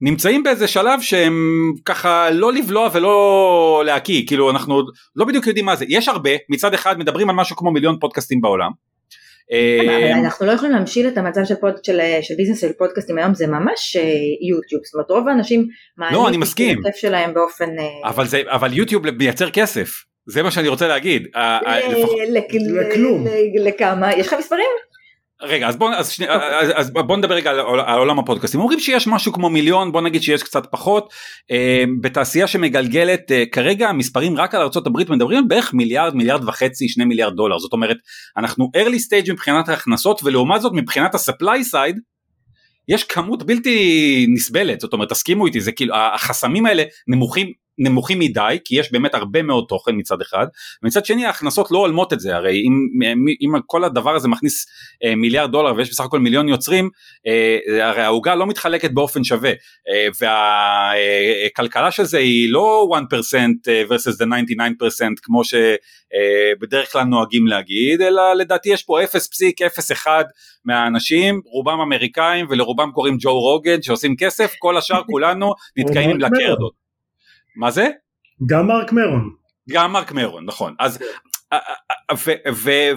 נמצאים 0.00 0.42
באיזה 0.42 0.68
שלב 0.68 1.00
שהם 1.00 1.34
ככה 1.84 2.30
לא 2.30 2.52
לבלוע 2.52 2.88
ולא 2.92 3.82
להקיא 3.86 4.26
כאילו 4.26 4.50
אנחנו 4.50 4.82
לא 5.16 5.24
בדיוק 5.24 5.46
יודעים 5.46 5.66
מה 5.66 5.76
זה 5.76 5.84
יש 5.88 6.08
הרבה 6.08 6.30
מצד 6.48 6.74
אחד 6.74 6.98
מדברים 6.98 7.30
על 7.30 7.36
משהו 7.36 7.56
כמו 7.56 7.70
מיליון 7.70 7.98
פודקאסטים 8.00 8.40
בעולם 8.40 8.70
אה, 8.70 8.93
אנחנו 10.24 10.46
לא 10.46 10.52
יכולים 10.52 10.74
להמשיל 10.74 11.08
את 11.08 11.18
המצב 11.18 11.44
של, 11.44 11.54
פוד, 11.54 11.84
של, 11.84 12.00
של 12.22 12.34
ביזנס 12.34 12.60
של 12.60 12.72
פודקאסטים 12.72 13.18
היום 13.18 13.34
זה 13.34 13.46
ממש 13.46 13.96
יוטיוב 14.50 14.82
זאת 14.84 14.94
אומרת 14.94 15.10
רוב 15.10 15.28
האנשים 15.28 15.68
לא 16.12 16.28
אני 16.28 16.36
מסכים. 16.36 16.80
שלהם 16.94 17.34
באופן 17.34 17.78
אה, 17.78 18.10
אבל 18.10 18.26
זה 18.26 18.42
אבל 18.46 18.72
יוטיוב 18.72 19.10
מייצר 19.10 19.50
כסף. 19.50 20.04
זה 20.26 20.42
מה 20.42 20.50
שאני 20.50 20.68
רוצה 20.68 20.88
להגיד. 20.88 21.26
לכלום 22.60 23.26
לכמה? 23.64 24.12
יש 24.12 24.26
לך 24.26 24.34
מספרים 24.38 24.66
רגע 25.42 25.68
אז 25.68 25.76
בוא, 25.76 25.94
אז, 25.94 26.10
שני, 26.10 26.26
אז, 26.30 26.68
אז 26.74 26.90
בוא 26.90 27.16
נדבר 27.16 27.34
רגע 27.34 27.50
על, 27.50 27.60
על 27.80 27.98
עולם 27.98 28.18
הפודקאסטים. 28.18 28.60
אומרים 28.60 28.80
שיש 28.80 29.06
משהו 29.06 29.32
כמו 29.32 29.50
מיליון 29.50 29.92
בוא 29.92 30.00
נגיד 30.00 30.22
שיש 30.22 30.42
קצת 30.42 30.66
פחות. 30.70 31.12
אה, 31.50 31.84
בתעשייה 32.00 32.46
שמגלגלת 32.46 33.32
אה, 33.32 33.44
כרגע 33.52 33.88
המספרים 33.88 34.36
רק 34.36 34.54
על 34.54 34.60
ארה"ב 34.60 35.12
מדברים 35.12 35.38
על 35.38 35.44
בערך 35.48 35.74
מיליארד 35.74 36.14
מיליארד 36.14 36.48
וחצי 36.48 36.88
שני 36.88 37.04
מיליארד 37.04 37.36
דולר. 37.36 37.58
זאת 37.58 37.72
אומרת 37.72 37.96
אנחנו 38.36 38.70
early 38.76 38.98
stage 38.98 39.32
מבחינת 39.32 39.68
ההכנסות 39.68 40.20
ולעומת 40.24 40.60
זאת 40.60 40.72
מבחינת 40.74 41.14
ה-supply 41.14 41.74
side 41.74 41.98
יש 42.88 43.04
כמות 43.04 43.42
בלתי 43.42 44.26
נסבלת. 44.34 44.80
זאת 44.80 44.92
אומרת 44.92 45.08
תסכימו 45.08 45.46
איתי 45.46 45.60
זה 45.60 45.72
כאילו 45.72 45.94
החסמים 45.96 46.66
האלה 46.66 46.82
נמוכים 47.08 47.52
נמוכים 47.78 48.18
מדי 48.18 48.58
כי 48.64 48.80
יש 48.80 48.92
באמת 48.92 49.14
הרבה 49.14 49.42
מאוד 49.42 49.64
תוכן 49.68 49.92
מצד 49.94 50.20
אחד 50.20 50.46
ומצד 50.82 51.04
שני 51.04 51.26
ההכנסות 51.26 51.70
לא 51.70 51.78
הולמות 51.78 52.12
את 52.12 52.20
זה 52.20 52.36
הרי 52.36 52.62
אם, 52.62 53.02
אם 53.40 53.60
כל 53.66 53.84
הדבר 53.84 54.14
הזה 54.14 54.28
מכניס 54.28 54.66
אה, 55.04 55.14
מיליארד 55.14 55.52
דולר 55.52 55.74
ויש 55.76 55.90
בסך 55.90 56.04
הכל 56.04 56.20
מיליון 56.20 56.48
יוצרים 56.48 56.90
אה, 57.26 57.88
הרי 57.88 58.02
העוגה 58.02 58.34
לא 58.34 58.46
מתחלקת 58.46 58.90
באופן 58.90 59.24
שווה 59.24 59.50
אה, 59.88 60.08
והכלכלה 60.20 61.90
של 61.90 62.04
זה 62.04 62.18
היא 62.18 62.52
לא 62.52 62.88
1% 62.92 63.14
אה, 63.68 63.82
versus 63.88 64.14
the 64.22 64.26
99% 64.26 65.20
כמו 65.22 65.42
שבדרך 65.44 66.92
כלל 66.92 67.02
נוהגים 67.02 67.46
להגיד 67.46 68.00
אלא 68.00 68.34
לדעתי 68.34 68.68
יש 68.68 68.82
פה 68.82 68.98
0.01 69.02 70.06
מהאנשים 70.64 71.40
רובם 71.44 71.80
אמריקאים 71.80 72.46
ולרובם 72.50 72.90
קוראים 72.90 73.16
ג'ו 73.20 73.40
רוגן 73.40 73.82
שעושים 73.82 74.16
כסף 74.16 74.52
כל 74.58 74.76
השאר 74.76 75.02
כולנו 75.10 75.52
נתקעים 75.76 76.10
עם 76.10 76.18
לקרדות. 76.18 76.83
מה 77.56 77.70
זה? 77.70 77.88
גם 78.46 78.66
מרק 78.66 78.92
מרון. 78.92 79.30
גם 79.70 79.92
מרק 79.92 80.12
מרון 80.12 80.44
נכון 80.44 80.74
אז 80.78 80.98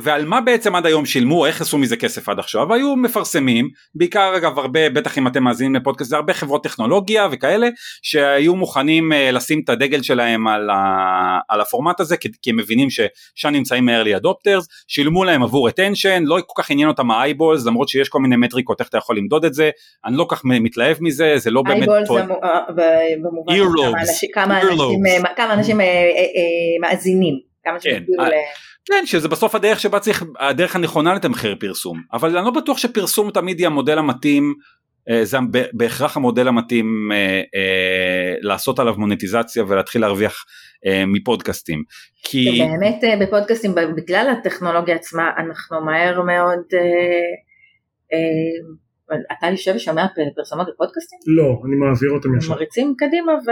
ועל 0.01 0.25
מה 0.25 0.41
בעצם 0.41 0.75
עד 0.75 0.85
היום 0.85 1.05
שילמו 1.05 1.45
איך 1.45 1.61
עשו 1.61 1.77
מזה 1.77 1.97
כסף 1.97 2.29
עד 2.29 2.39
עכשיו? 2.39 2.73
היו 2.73 2.95
מפרסמים 2.95 3.69
בעיקר 3.95 4.33
אגב 4.37 4.59
הרבה 4.59 4.89
בטח 4.89 5.17
אם 5.17 5.27
אתם 5.27 5.43
מאזינים 5.43 5.75
לפודקאסט 5.75 6.09
זה 6.09 6.15
הרבה 6.15 6.33
חברות 6.33 6.63
טכנולוגיה 6.63 7.27
וכאלה 7.31 7.67
שהיו 8.01 8.55
מוכנים 8.55 9.11
לשים 9.33 9.61
את 9.63 9.69
הדגל 9.69 10.01
שלהם 10.01 10.47
על, 10.47 10.69
ה, 10.69 11.39
על 11.49 11.61
הפורמט 11.61 11.99
הזה 11.99 12.17
כי, 12.17 12.29
כי 12.41 12.49
הם 12.49 12.57
מבינים 12.57 12.87
ששם 12.89 13.49
נמצאים 13.49 13.85
מ-early 13.85 14.23
adopters 14.23 14.65
שילמו 14.87 15.23
להם 15.23 15.43
עבור 15.43 15.69
attention 15.69 16.21
לא 16.21 16.37
כל 16.45 16.61
כך 16.61 16.71
עניין 16.71 16.87
אותם 16.87 17.11
ה-eyeballs 17.11 17.67
למרות 17.67 17.89
שיש 17.89 18.09
כל 18.09 18.19
מיני 18.19 18.35
מטריקות 18.35 18.79
איך 18.79 18.89
אתה 18.89 18.97
יכול 18.97 19.17
למדוד 19.17 19.45
את 19.45 19.53
זה 19.53 19.69
אני 20.05 20.17
לא 20.17 20.25
כך 20.29 20.41
מתלהב 20.45 20.97
מזה 21.01 21.33
זה 21.37 21.51
לא 21.51 21.61
באמת 21.61 21.87
כמה 25.35 25.53
אנשים 25.53 25.79
מאזינים 26.81 27.47
כמה 27.69 27.79
כן, 27.79 28.03
ל... 28.19 28.31
כן, 28.85 29.05
שזה 29.05 29.27
בסוף 29.27 29.55
הדרך 29.55 29.79
שבה 29.79 29.99
צריך, 29.99 30.23
הדרך 30.39 30.75
הנכונה 30.75 31.13
לתמחר 31.13 31.53
פרסום, 31.59 32.01
אבל 32.13 32.37
אני 32.37 32.45
לא 32.45 32.51
בטוח 32.51 32.77
שפרסום 32.77 33.31
תמיד 33.31 33.59
יהיה 33.59 33.69
המודל 33.69 33.97
המתאים, 33.97 34.53
אה, 35.09 35.25
זה 35.25 35.37
בהכרח 35.73 36.17
המודל 36.17 36.47
המתאים 36.47 37.09
אה, 37.11 37.17
אה, 37.55 38.35
לעשות 38.41 38.79
עליו 38.79 38.93
מונטיזציה 38.97 39.63
ולהתחיל 39.67 40.01
להרוויח 40.01 40.45
אה, 40.85 41.03
מפודקאסטים. 41.05 41.83
כי... 42.23 42.59
באמת 42.59 43.03
אה, 43.03 43.17
בפודקאסטים, 43.17 43.75
בגלל 43.97 44.27
הטכנולוגיה 44.29 44.95
עצמה, 44.95 45.31
אנחנו 45.37 45.81
מהר 45.85 46.21
מאוד... 46.21 46.63
אתה 49.31 49.47
יושב 49.47 49.73
ושומע 49.75 50.05
פרסומות 50.35 50.67
בפודקאסטים? 50.73 51.19
לא, 51.27 51.43
אני 51.43 51.75
מעביר 51.75 52.11
אותם 52.11 52.37
ישר. 52.37 52.49
מריצים 52.49 52.93
קדימה 52.97 53.31
ו... 53.33 53.49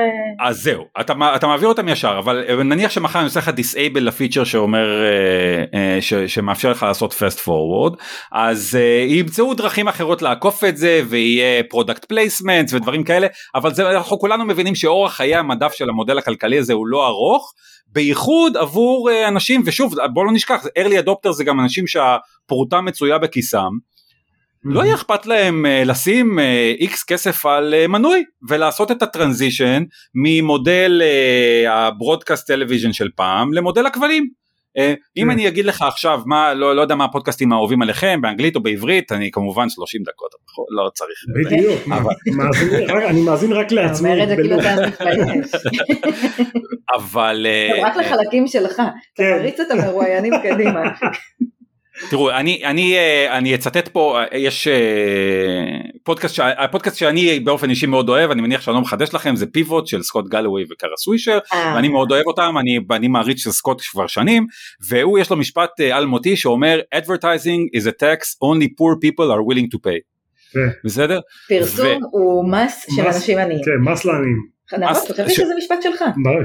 אז 0.48 0.64
זהו, 0.64 0.84
אתה, 1.00 1.14
אתה 1.36 1.48
מעביר 1.48 1.68
אותם 1.68 1.88
ישר, 1.88 2.16
אבל 2.20 2.64
נניח 2.64 2.92
שמחר 2.92 3.20
אני 3.20 3.26
עושה 3.26 3.40
לך 3.40 3.50
disable 3.50 4.04
לפיצ'ר 4.04 4.44
שאומר, 4.44 5.04
אה, 5.04 5.64
אה, 5.74 6.02
ש, 6.02 6.14
שמאפשר 6.14 6.72
לך 6.72 6.84
לעשות 6.84 7.14
fast 7.14 7.40
forward, 7.40 7.96
אז 8.32 8.78
אה, 8.82 9.06
ימצאו 9.08 9.54
דרכים 9.54 9.88
אחרות 9.88 10.22
לעקוף 10.22 10.64
את 10.64 10.78
זה, 10.78 11.02
ויהיה 11.10 11.64
product 11.64 12.06
placement 12.06 12.74
ודברים 12.74 13.04
כאלה, 13.04 13.28
אבל 13.56 13.74
זה, 13.74 13.90
אנחנו 13.90 14.20
כולנו 14.20 14.46
מבינים 14.46 14.76
שאורך 14.76 15.14
חיי 15.14 15.36
המדף 15.36 15.74
של 15.74 15.90
המודל 15.90 16.18
הכלכלי 16.18 16.58
הזה 16.58 16.74
הוא 16.74 16.88
לא 16.88 17.08
ארוך, 17.08 17.54
בייחוד 17.88 18.58
עבור 18.58 19.10
אנשים, 19.28 19.62
ושוב 19.66 19.94
בוא 20.14 20.26
לא 20.26 20.32
נשכח, 20.32 20.66
early 20.80 21.06
adopter 21.06 21.32
זה 21.32 21.44
גם 21.44 21.60
אנשים 21.60 21.88
שהפרוטה 21.88 22.82
מצויה 22.82 23.18
בכיסם. 23.18 23.95
לא 24.66 24.84
יהיה 24.84 24.96
אכפת 24.96 25.26
להם 25.26 25.66
אה, 25.66 25.88
לשים 25.88 26.40
איקס 26.80 27.02
אה, 27.02 27.06
כסף 27.08 27.46
על 27.46 27.74
אה, 27.74 27.88
מנוי 27.88 28.24
ולעשות 28.50 28.92
את 28.92 29.02
ה 29.02 29.09
transition 29.09 29.84
ממודל 30.16 31.02
ה 31.70 31.78
broadcast 31.78 32.48
television 32.48 32.94
של 32.94 33.10
פעם 33.16 33.54
למודל 33.54 33.86
הכבלים. 33.86 34.30
אם 35.18 35.32
אני 35.32 35.48
אגיד 35.48 35.66
לך 35.66 35.82
עכשיו 35.82 36.22
מה 36.26 36.54
לא, 36.54 36.76
לא 36.76 36.82
יודע 36.82 36.96
מה 36.96 37.06
הפודקאסטים 37.06 37.54
האהובים 37.54 37.82
עליכם 37.82 38.20
באנגלית 38.22 38.56
או 38.56 38.64
בעברית 38.64 39.12
אני 39.12 39.32
כמובן 39.32 39.70
30 39.70 40.02
דקות 40.02 40.32
לא 40.70 40.90
צריך 40.94 41.20
בדיוק 41.36 41.82
אני 43.10 43.22
מאזין 43.22 43.52
רק 43.52 43.72
לעצמי. 43.72 44.24
אתה 44.24 44.34
אומר 44.34 44.34
את 44.34 44.38
זה 44.38 44.44
כאילו. 44.44 44.58
אבל 46.98 47.48
רק 47.82 47.96
לחלקים 47.96 48.48
שלך 48.48 48.82
תריץ 49.16 49.60
את 49.60 49.72
המרואיינים 49.72 50.34
קדימה. 50.44 50.82
תראו 52.10 52.32
אני 52.32 52.62
אני 52.66 52.96
אני 53.30 53.56
אצטט 53.56 53.88
פה 53.88 54.20
יש 54.32 54.68
פודקאסט 56.04 56.40
הפודקאסט 56.58 56.98
שאני 56.98 57.40
באופן 57.40 57.70
אישי 57.70 57.86
מאוד 57.86 58.10
אוהב 58.10 58.32
אני 58.32 58.42
מניח 58.42 58.62
שאני 58.62 58.76
לא 58.76 58.82
מחדש 58.82 59.14
לכם 59.14 59.36
זה 59.36 59.46
פיבוט 59.46 59.88
של 59.88 60.04
סקוט 60.04 60.28
גלווי 60.28 60.64
וקארה 60.72 60.98
סווישר 60.98 61.40
ואני 61.54 61.88
מאוד 61.88 62.12
אוהב 62.12 62.28
אותם 62.28 62.56
אני 62.60 62.80
אני 62.92 63.08
מעריץ 63.08 63.44
של 63.44 63.52
סקוט 63.52 63.82
כבר 63.82 64.08
שנים 64.08 64.48
והוא 64.90 65.20
יש 65.20 65.30
לו 65.30 65.38
משפט 65.38 65.82
אלמותי 65.82 66.38
שאומר 66.38 66.80
advertising 66.96 67.78
is 67.78 67.86
a 67.86 68.04
tax 68.04 68.22
only 68.44 68.68
poor 68.68 68.96
people 69.06 69.32
are 69.32 69.44
willing 69.50 69.76
to 69.76 69.80
pay. 69.88 70.00
בסדר? 70.86 71.20
פרסום 71.50 72.04
הוא 72.12 72.52
מס 72.52 72.86
של 72.96 73.02
אנשים 73.02 73.38
עניים. 73.38 73.60
כן 73.66 73.92
מס 73.92 74.06
לעניים. 74.06 74.55
חשבתי 74.70 75.34
שזה 75.34 75.54
משפט 75.58 75.82
שלך. 75.82 76.00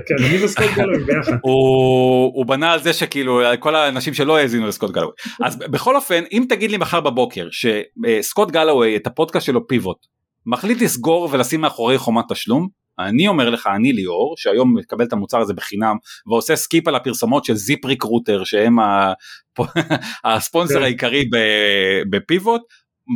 כן, 0.07 0.25
אני 0.25 0.45
וסקוט 0.45 0.67
גלווי 0.77 1.05
ביחד. 1.05 1.33
הוא 2.35 2.47
בנה 2.47 2.73
על 2.73 2.83
זה 2.83 2.93
שכאילו 2.93 3.41
כל 3.61 3.77
האנשים 3.77 4.15
שלא 4.15 4.37
האזינו 4.39 4.67
לסקוט 4.67 4.91
גלווי. 4.91 5.13
אז 5.45 5.57
בכל 5.57 5.97
אופן 5.97 6.25
אם 6.33 6.45
תגיד 6.49 6.71
לי 6.71 6.77
מחר 6.77 7.01
בבוקר 7.01 7.49
שסקוט 7.51 8.51
גלווי 8.51 8.97
את 8.97 9.07
הפודקאסט 9.07 9.47
שלו 9.47 9.69
פיבוט 9.69 10.07
מחליט 10.47 10.83
לסגור 10.83 11.29
ולשים 11.33 11.61
מאחורי 11.61 11.99
חומת 11.99 12.25
תשלום 12.29 12.69
אני 12.99 13.29
אומר 13.29 13.51
לך 13.51 13.69
אני 13.77 13.93
ליאור 13.93 14.35
שהיום 14.37 14.77
מקבל 14.79 15.05
את 15.05 15.13
המוצר 15.13 15.41
הזה 15.41 15.55
בחינם 15.55 15.97
ועושה 16.27 16.57
skip 16.57 16.89
על 16.89 16.95
הפרסומות 16.95 17.45
של 17.45 17.55
ZipRecruiter 17.55 18.45
שהם 18.45 18.77
הספונסר 20.25 20.83
העיקרי 20.83 21.25
בפיבוט 22.11 22.63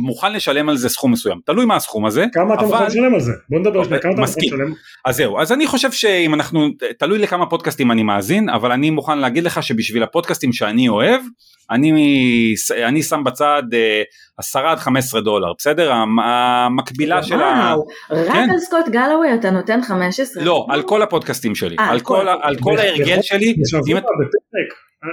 מוכן 0.03 0.33
לשלם 0.33 0.69
על 0.69 0.77
זה 0.77 0.89
סכום 0.89 1.11
מסוים. 1.11 1.39
תלוי 1.45 1.65
מה 1.65 1.75
הסכום 1.75 2.05
הזה 2.05 2.25
כמה 2.33 2.53
אתה 2.53 2.63
מוכן 2.63 2.85
לשלם 2.85 3.13
על 3.13 3.19
זה? 3.19 3.31
בוא 3.49 3.59
נדבר 3.59 3.83
שנייה 3.83 4.01
כמה 4.01 4.11
אתה 4.11 4.21
מוכן 4.21 4.41
לשלם? 4.45 4.73
אז 5.05 5.15
זהו 5.15 5.39
אז 5.39 5.51
אני 5.51 5.67
חושב 5.67 5.91
שאם 5.91 6.33
אנחנו 6.33 6.67
תלוי 6.99 7.19
לכמה 7.19 7.45
פודקאסטים 7.45 7.91
אני 7.91 8.03
מאזין 8.03 8.49
אבל 8.49 8.71
אני 8.71 8.89
מוכן 8.89 9.17
להגיד 9.17 9.43
לך 9.43 9.63
שבשביל 9.63 10.03
הפודקאסטים 10.03 10.53
שאני 10.53 10.89
אוהב 10.89 11.21
אני 11.71 11.91
אני 12.85 13.03
שם 13.03 13.23
בצד 13.23 13.63
10 14.37 14.59
עד 14.59 14.77
15 14.77 15.21
דולר 15.21 15.53
בסדר? 15.57 15.93
המקבילה 16.25 17.23
של 17.23 17.41
ה... 17.41 17.75
רק 18.11 18.33
כן? 18.33 18.49
על 18.51 18.59
סקוט 18.59 18.87
גלווי 18.89 19.33
אתה 19.33 19.51
נותן 19.51 19.81
15 19.81 20.43
לא 20.43 20.65
על 20.69 20.83
כל 20.83 21.01
הפודקאסטים 21.01 21.55
שלי. 21.55 21.75
על 21.79 21.99
כל 21.99 22.27
על 22.41 22.55
כל 22.61 22.77
ההרגל 22.77 23.21
שלי 23.21 23.55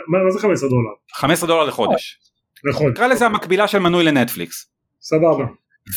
מה 0.09 0.31
זה 0.31 0.39
15 0.39 0.69
דולר? 0.69 0.91
15 1.15 1.49
דולר 1.49 1.65
לחודש 1.65 2.19
נכון. 2.71 2.91
נקרא 2.91 3.07
לזה 3.07 3.27
המקבילה 3.27 3.69
של 3.69 3.79
מנוי 3.79 4.05
לנטפליקס. 4.05 4.67
סבבה. 5.01 5.45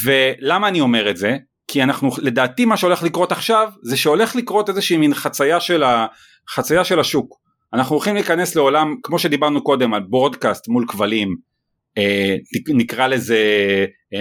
ולמה 0.06 0.68
אני 0.68 0.82
אומר 0.82 1.10
את 1.10 1.18
זה? 1.18 1.38
כי 1.68 1.84
אנחנו 1.84 2.10
לדעתי 2.22 2.66
מה 2.66 2.78
שהולך 2.78 3.04
לקרות 3.04 3.32
עכשיו 3.32 3.70
זה 3.84 3.98
שהולך 3.98 4.36
לקרות 4.36 4.70
איזושהי 4.70 4.98
מין 4.98 5.14
חצייה 5.14 5.60
של, 5.60 5.84
ה, 5.84 6.06
חצייה 6.50 6.84
של 6.84 7.00
השוק. 7.00 7.40
אנחנו 7.74 7.96
הולכים 7.96 8.16
להיכנס 8.16 8.56
לעולם 8.56 8.96
כמו 9.04 9.20
שדיברנו 9.20 9.64
קודם 9.64 9.94
על 9.94 10.02
broadcast 10.10 10.68
מול 10.68 10.86
כבלים 10.88 11.36
אה, 11.98 12.36
נקרא 12.68 13.08
לזה 13.08 13.38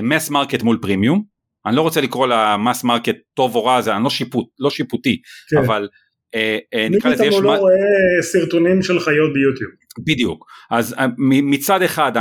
mass 0.02 0.28
אה, 0.28 0.32
market 0.32 0.62
מול 0.62 0.78
פרימיום. 0.82 1.22
אני 1.66 1.76
לא 1.76 1.82
רוצה 1.82 2.00
לקרוא 2.00 2.26
ל 2.26 2.38
mass 2.38 2.84
market 2.84 3.16
טוב 3.34 3.54
או 3.54 3.64
רע 3.64 3.80
זה 3.80 3.96
אני 3.96 4.04
לא, 4.04 4.10
שיפוט, 4.10 4.46
לא 4.58 4.70
שיפוטי 4.70 5.22
כן. 5.50 5.56
אבל 5.56 5.88
אה, 6.34 6.58
אה, 6.74 6.88
נקרא 6.90 7.10
לזה 7.10 7.26
יש... 7.26 7.34
מי 7.34 7.40
לא 7.42 7.56
רואה 7.56 7.74
סרטונים 8.22 8.82
של 8.82 9.00
חיות 9.00 9.32
ביוטיוב. 9.32 9.70
בדיוק 10.06 10.46
אז 10.70 10.94
אה, 10.98 11.06
מצד 11.18 11.82
אחד 11.82 12.12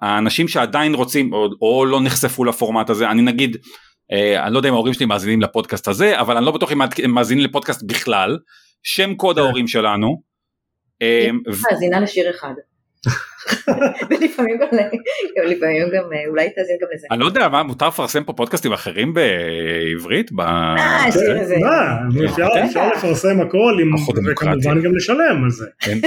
האנשים 0.00 0.48
שעדיין 0.48 0.94
רוצים 0.94 1.32
או, 1.32 1.48
או 1.62 1.86
לא 1.86 2.00
נחשפו 2.00 2.44
לפורמט 2.44 2.90
הזה 2.90 3.10
אני 3.10 3.22
נגיד 3.22 3.56
אני 4.12 4.54
לא 4.54 4.58
יודע 4.58 4.68
אם 4.68 4.74
ההורים 4.74 4.94
שלי 4.94 5.06
מאזינים 5.06 5.40
לפודקאסט 5.40 5.88
הזה 5.88 6.20
אבל 6.20 6.36
אני 6.36 6.46
לא 6.46 6.52
בטוח 6.52 6.72
אם 6.72 6.82
הם 6.82 7.10
מאזינים 7.10 7.44
לפודקאסט 7.44 7.82
בכלל 7.82 8.38
שם 8.82 9.14
קוד 9.14 9.36
כן. 9.36 9.42
ההורים 9.42 9.68
שלנו. 9.68 10.22
מאזינה 11.72 12.00
לשיר 12.00 12.30
אחד. 12.30 12.52
ולפעמים 14.10 14.58
גם, 14.58 14.68
לפעמים 15.46 15.88
גם, 15.94 16.04
אולי 16.28 16.50
תאזין 16.50 16.76
גם 16.82 16.88
לזה. 16.94 17.06
אני 17.10 17.20
לא 17.20 17.26
יודע 17.26 17.48
מה, 17.48 17.62
מותר 17.62 17.88
לפרסם 17.88 18.24
פה 18.24 18.32
פודקאסטים 18.32 18.72
אחרים 18.72 19.14
בעברית? 19.14 20.30
אה, 20.40 21.08
אפשר 22.64 22.88
לפרסם 22.96 23.40
הכל, 23.40 23.78
וכמובן 24.30 24.82
גם 24.82 24.96
לשלם 24.96 25.44
על 25.44 25.50
זה. 25.50 25.66
כן, 25.80 25.98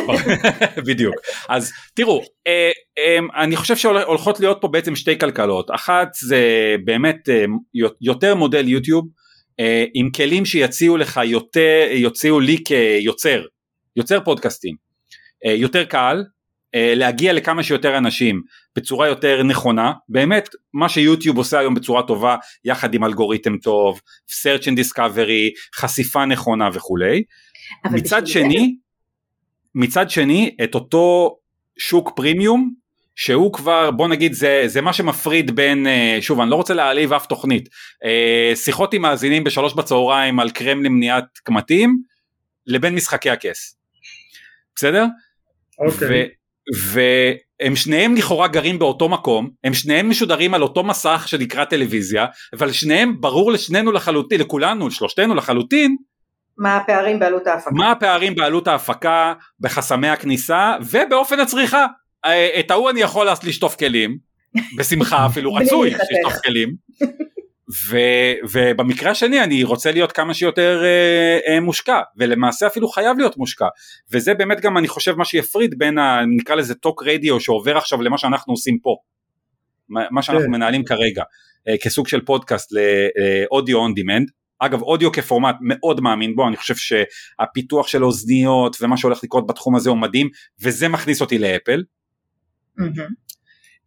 בדיוק. 0.88 1.16
אז 1.50 1.72
תראו, 1.94 2.24
אה, 2.48 2.72
אה, 3.00 3.44
אני 3.44 3.56
חושב 3.56 3.76
שהולכות 3.76 4.40
להיות 4.40 4.58
פה 4.62 4.68
בעצם 4.68 4.96
שתי 4.96 5.20
כלכלות. 5.20 5.72
אחת 5.72 6.14
זה 6.14 6.76
באמת 6.86 7.30
יותר 8.02 8.36
מודל 8.36 8.68
יוטיוב, 8.68 9.08
עם 9.94 10.10
כלים 10.16 10.46
שיציעו 10.46 10.98
לך 10.98 11.20
יותר, 11.26 11.88
יוציאו 11.92 12.40
לי 12.40 12.58
כיוצר, 12.66 13.42
יוצר 13.96 14.20
פודקאסטים. 14.20 14.76
יותר 15.46 15.84
קל, 15.84 16.18
אה, 16.18 16.24
להגיע 16.76 17.34
לכמה 17.34 17.64
שיותר 17.64 17.98
אנשים 17.98 18.42
בצורה 18.76 19.08
יותר 19.08 19.44
נכונה 19.44 19.92
באמת 20.10 20.50
מה 20.74 20.90
שיוטיוב 20.90 21.38
עושה 21.38 21.60
היום 21.60 21.74
בצורה 21.74 22.04
טובה 22.04 22.36
יחד 22.66 22.94
עם 22.94 23.04
אלגוריתם 23.04 23.58
טוב 23.58 24.02
search 24.30 24.64
and 24.64 24.80
discovery 24.80 25.76
חשיפה 25.76 26.26
נכונה 26.26 26.70
וכולי 26.74 27.24
מצד 27.92 28.28
שני 28.28 28.60
זה... 28.60 28.66
מצד 29.76 30.10
שני 30.10 30.56
את 30.64 30.76
אותו 30.76 31.38
שוק 31.78 32.12
פרימיום 32.16 32.74
שהוא 33.16 33.54
כבר 33.54 33.92
בוא 33.92 34.08
נגיד 34.08 34.34
זה 34.34 34.64
זה 34.66 34.82
מה 34.82 34.94
שמפריד 34.94 35.56
בין 35.56 35.88
אה, 35.88 36.18
שוב 36.22 36.40
אני 36.40 36.50
לא 36.50 36.56
רוצה 36.56 36.74
להעליב 36.74 37.14
אף 37.14 37.26
תוכנית 37.26 37.70
אה, 38.06 38.56
שיחות 38.56 38.94
עם 38.94 39.02
מאזינים 39.02 39.44
בשלוש 39.44 39.74
בצהריים 39.74 40.40
על 40.40 40.50
קרם 40.50 40.84
למניעת 40.84 41.26
קמטים 41.44 42.02
לבין 42.68 42.96
משחקי 42.96 43.30
הכס 43.30 43.78
בסדר? 44.76 45.06
אוקיי. 45.80 46.24
Okay. 46.24 46.43
והם 46.84 47.76
שניהם 47.76 48.16
לכאורה 48.16 48.48
גרים 48.48 48.80
באותו 48.80 49.10
מקום, 49.10 49.50
הם 49.64 49.74
שניהם 49.74 50.10
משודרים 50.10 50.54
על 50.54 50.64
אותו 50.64 50.84
מסך 50.84 51.24
שנקרא 51.28 51.66
טלוויזיה, 51.66 52.26
אבל 52.54 52.72
שניהם 52.72 53.22
ברור 53.22 53.52
לשנינו 53.52 53.92
לחלוטין, 53.92 54.40
לכולנו, 54.40 54.92
שלושתנו 54.92 55.36
לחלוטין, 55.36 55.96
מה 56.58 56.78
הפערים 56.78 57.20
בעלות 57.20 57.48
ההפקה. 57.48 57.72
מה 57.74 57.92
הפערים 57.92 58.36
בעלות 58.36 58.68
ההפקה, 58.68 59.34
בחסמי 59.60 60.10
הכניסה 60.10 60.76
ובאופן 60.82 61.40
הצריכה. 61.40 61.86
אה, 62.26 62.60
את 62.60 62.72
ההוא 62.72 62.90
אני 62.90 63.02
יכול 63.02 63.28
לשטוף 63.44 63.76
כלים, 63.76 64.18
בשמחה 64.78 65.26
אפילו 65.26 65.54
רצוי 65.54 65.90
לשטוף 65.90 66.42
כלים. 66.46 66.74
ו, 67.90 67.98
ובמקרה 68.52 69.12
השני 69.12 69.44
אני 69.44 69.64
רוצה 69.64 69.92
להיות 69.92 70.12
כמה 70.12 70.34
שיותר 70.34 70.84
אה, 70.84 71.54
אה, 71.54 71.60
מושקע 71.60 72.02
ולמעשה 72.18 72.68
אפילו 72.68 72.88
חייב 72.88 73.18
להיות 73.18 73.38
מושקע 73.38 73.68
וזה 74.12 74.34
באמת 74.34 74.62
גם 74.62 74.78
אני 74.78 74.88
חושב 74.88 75.16
מה 75.16 75.26
שיפריד 75.26 75.76
בין 75.78 75.98
ה, 75.98 76.22
נקרא 76.38 76.56
לזה 76.56 76.76
טוק 76.76 77.04
רדיו 77.04 77.40
שעובר 77.40 77.78
עכשיו 77.78 78.02
למה 78.02 78.18
שאנחנו 78.18 78.54
עושים 78.54 78.80
פה 78.80 78.96
מה 79.90 80.22
שאנחנו 80.22 80.46
כן. 80.46 80.52
מנהלים 80.52 80.84
כרגע 80.84 81.24
אה, 81.68 81.78
כסוג 81.78 82.08
של 82.08 82.26
פודקאסט 82.26 82.70
לאודיו 82.72 83.78
און 83.78 83.94
דימנד 83.94 84.28
אגב 84.60 84.82
אודיו 84.82 85.12
כפורמט 85.12 85.56
מאוד 85.62 86.02
מאמין 86.02 86.36
בו 86.36 86.48
אני 86.48 86.58
חושב 86.58 86.76
שהפיתוח 86.76 87.88
של 87.88 88.04
אוזניות 88.04 88.78
ומה 88.82 88.98
שהולך 88.98 89.24
לקרות 89.24 89.48
בתחום 89.48 89.76
הזה 89.76 89.90
הוא 89.90 89.98
מדהים 89.98 90.30
וזה 90.62 90.88
מכניס 90.88 91.22
אותי 91.22 91.38
לאפל. 91.38 91.84
Mm-hmm. 92.80 93.33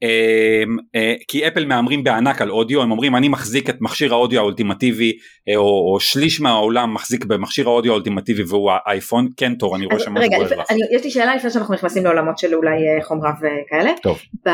אמ, 0.02 0.76
אה, 0.94 1.14
כי 1.28 1.48
אפל 1.48 1.66
מהמרים 1.66 2.04
בענק 2.04 2.42
על 2.42 2.50
אודיו 2.50 2.82
הם 2.82 2.90
אומרים 2.90 3.16
אני 3.16 3.28
מחזיק 3.28 3.70
את 3.70 3.76
מכשיר 3.80 4.12
האודיו 4.14 4.40
האולטימטיבי 4.40 5.12
אה, 5.48 5.56
או, 5.56 5.92
או 5.92 6.00
שליש 6.00 6.40
מהעולם 6.40 6.94
מחזיק 6.94 7.24
במכשיר 7.24 7.68
האודיו 7.68 7.92
האולטימטיבי 7.92 8.42
והוא 8.42 8.70
האייפון 8.86 9.28
כן 9.36 9.54
תור 9.54 9.76
אני 9.76 9.86
רואה 9.86 9.98
שם 9.98 10.18
רגע 10.18 10.36
אני, 10.70 10.80
יש 10.92 11.04
לי 11.04 11.10
שאלה 11.10 11.36
לפני 11.36 11.50
שאנחנו 11.50 11.74
נכנסים 11.74 12.04
לעולמות 12.04 12.38
של 12.38 12.54
אולי 12.54 12.70
אה, 12.70 13.04
חומרה 13.04 13.32
וכאלה. 13.38 13.92
טוב. 14.02 14.18
ב, 14.46 14.50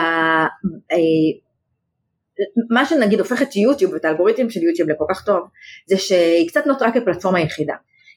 מה 2.70 2.86
שנגיד 2.86 3.18
הופך 3.18 3.42
את 3.42 3.56
יוטיוב 3.56 3.92
ואת 3.92 4.04
האלגוריתם 4.04 4.50
של 4.50 4.62
יוטיוב 4.62 4.88
לכל 4.88 5.04
כך 5.10 5.24
טוב 5.24 5.48
זה 5.86 5.98
שהיא 5.98 6.48
קצת 6.48 6.66
נותרה 6.66 6.92
כפלטפורמה 6.92 7.40
יחידה. 7.40 7.74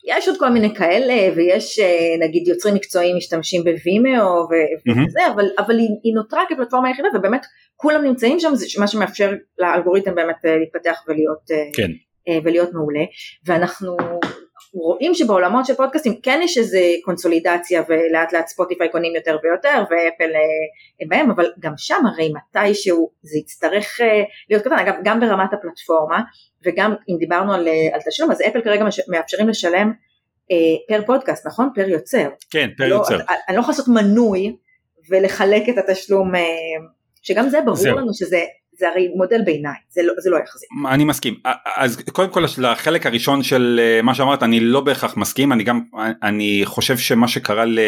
יש 0.07 0.27
עוד 0.27 0.37
כל 0.39 0.49
מיני 0.49 0.75
כאלה 0.75 1.35
ויש 1.35 1.79
אה, 1.79 2.27
נגיד 2.27 2.47
יוצרים 2.47 2.75
מקצועיים 2.75 3.17
משתמשים 3.17 3.63
בווימאו 3.63 4.43
וזה 4.45 5.19
mm-hmm. 5.19 5.33
אבל, 5.33 5.45
אבל 5.59 5.77
היא, 5.77 5.89
היא 6.03 6.13
נותרה 6.15 6.43
כפלטפורמה 6.49 6.87
היחידה 6.87 7.07
ובאמת 7.15 7.41
כולם 7.75 8.03
נמצאים 8.03 8.39
שם 8.39 8.55
זה 8.55 8.65
מה 8.79 8.87
שמאפשר 8.87 9.33
לאלגוריתם 9.59 10.15
באמת 10.15 10.45
אה, 10.45 10.57
להתפתח 10.57 11.03
ולהיות, 11.07 11.51
אה, 11.51 11.69
כן. 11.73 11.91
ולהיות 12.43 12.73
מעולה 12.73 13.03
ואנחנו 13.45 13.97
רואים 14.73 15.13
שבעולמות 15.13 15.65
של 15.65 15.73
פודקאסטים 15.73 16.21
כן 16.23 16.39
יש 16.43 16.57
איזה 16.57 16.79
קונסולידציה 17.03 17.83
ולאט 17.89 18.33
לאט 18.33 18.47
ספוטיפיי 18.47 18.89
קונים 18.89 19.15
יותר 19.15 19.37
ויותר 19.43 19.83
ואפל 19.83 20.31
בהם 21.07 21.31
אבל 21.31 21.51
גם 21.59 21.73
שם 21.77 22.05
הרי 22.13 22.33
מתישהו 22.33 23.11
זה 23.21 23.37
יצטרך 23.37 23.99
להיות 24.49 24.63
קטן 24.63 24.75
אגב 24.75 24.93
גם 25.03 25.19
ברמת 25.19 25.53
הפלטפורמה 25.53 26.21
וגם 26.65 26.93
אם 27.09 27.17
דיברנו 27.19 27.53
על, 27.53 27.67
על 27.93 27.99
תשלום 28.09 28.31
אז 28.31 28.41
אפל 28.41 28.61
כרגע 28.61 28.85
מאפשרים 29.07 29.49
לשלם 29.49 29.91
פר 30.87 31.01
פודקאסט, 31.05 31.47
נכון? 31.47 31.69
פר 31.75 31.89
יוצר. 31.89 32.29
כן, 32.49 32.69
פר 32.77 32.87
לא, 32.87 32.95
יוצר. 32.95 33.15
אני 33.49 33.55
לא 33.55 33.61
יכולה 33.61 33.77
לעשות 33.77 33.87
מנוי 33.87 34.55
ולחלק 35.09 35.69
את 35.69 35.77
התשלום, 35.77 36.31
שגם 37.21 37.49
זה 37.49 37.61
ברור 37.61 37.77
זהו. 37.77 37.97
לנו 37.97 38.13
שזה 38.13 38.43
זה 38.77 38.89
הרי 38.89 39.07
מודל 39.15 39.41
ביניים, 39.45 39.75
זה 39.89 40.01
לא, 40.03 40.13
זה 40.17 40.29
לא 40.29 40.37
יחזיק. 40.37 40.69
אני 40.89 41.03
מסכים, 41.03 41.35
אז 41.75 42.01
קודם 42.11 42.29
כל 42.29 42.43
לחלק 42.57 43.05
הראשון 43.05 43.43
של 43.43 43.79
מה 44.03 44.15
שאמרת 44.15 44.43
אני 44.43 44.59
לא 44.59 44.81
בהכרח 44.81 45.17
מסכים, 45.17 45.53
אני 45.53 45.63
גם, 45.63 45.81
אני 46.23 46.61
חושב 46.65 46.97
שמה 46.97 47.27
שקרה 47.27 47.65
ל... 47.65 47.79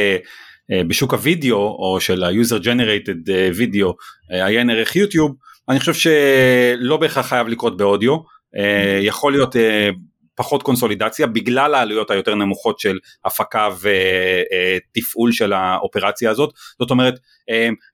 בשוק 0.87 1.13
הוידאו 1.13 1.57
או 1.57 1.97
של 1.99 2.23
ה-user 2.23 2.63
generated 2.63 3.29
video 3.59 3.93
עיין 4.29 4.69
ערך 4.69 4.95
יוטיוב. 4.95 5.35
אני 5.69 5.79
חושב 5.79 5.93
שלא 5.93 6.97
בהכרח 6.97 7.25
חייב 7.25 7.47
לקרות 7.47 7.77
באודיו. 7.77 8.17
יכול 9.01 9.31
להיות 9.31 9.55
פחות 10.37 10.63
קונסולידציה 10.63 11.27
בגלל 11.27 11.75
העלויות 11.75 12.11
היותר 12.11 12.35
נמוכות 12.35 12.79
של 12.79 12.97
הפקה 13.25 13.69
ותפעול 13.81 15.31
של 15.31 15.53
האופרציה 15.53 16.31
הזאת. 16.31 16.53
זאת 16.79 16.91
אומרת 16.91 17.19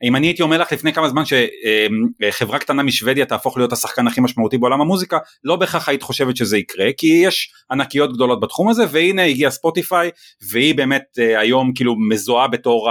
אם 0.04 0.16
אני 0.16 0.28
הייתי 0.28 0.42
אומר 0.42 0.58
לך 0.58 0.72
לפני 0.72 0.94
כמה 0.94 1.10
זמן 1.10 1.24
שחברה 1.26 2.60
קטנה 2.60 2.84
משוודיה 2.84 3.26
תהפוך 3.26 3.58
להיות 3.58 3.74
השחקן 3.74 4.08
הכי 4.08 4.22
משמעותי 4.22 4.58
בעולם 4.58 4.82
המוזיקה 4.82 5.18
לא 5.44 5.56
בהכרח 5.56 5.90
היית 5.90 6.04
חושבת 6.04 6.38
שזה 6.38 6.58
יקרה 6.58 6.88
כי 6.98 7.08
יש 7.26 7.54
ענקיות 7.72 8.14
גדולות 8.14 8.40
בתחום 8.40 8.70
הזה 8.70 8.84
והנה 8.92 9.26
הגיע 9.26 9.50
ספוטיפיי 9.50 10.10
והיא 10.52 10.76
באמת 10.76 11.04
היום 11.38 11.72
כאילו 11.76 11.96
מזוהה 12.10 12.48
בתור 12.48 12.90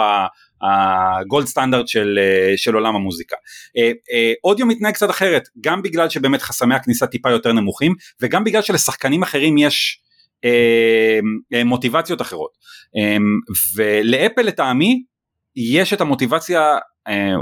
הגולד 0.63 1.47
סטנדרט 1.47 1.89
של, 1.89 2.19
של 2.57 2.75
עולם 2.75 2.97
המוזיקה. 2.97 3.37
אודיו 4.45 4.67
מתנהג 4.67 4.95
קצת 4.95 5.11
אחרת 5.11 5.49
גם 5.61 5.83
בגלל 5.83 6.09
שבאמת 6.09 6.43
חסמי 6.43 6.75
הכניסה 6.75 7.07
טיפה 7.07 7.31
יותר 7.31 7.53
נמוכים 7.53 7.95
וגם 8.21 8.45
בגלל 8.45 8.63
שלשחקנים 8.63 9.23
אחרים 9.23 9.59
יש 9.59 10.01
מוטיבציות 11.65 12.21
אחרות 12.21 12.51
ולאפל 13.77 14.43
לטעמי 14.43 15.03
יש 15.57 15.93
את 15.93 16.01
המוטיבציה 16.01 16.79
אה, 17.09 17.35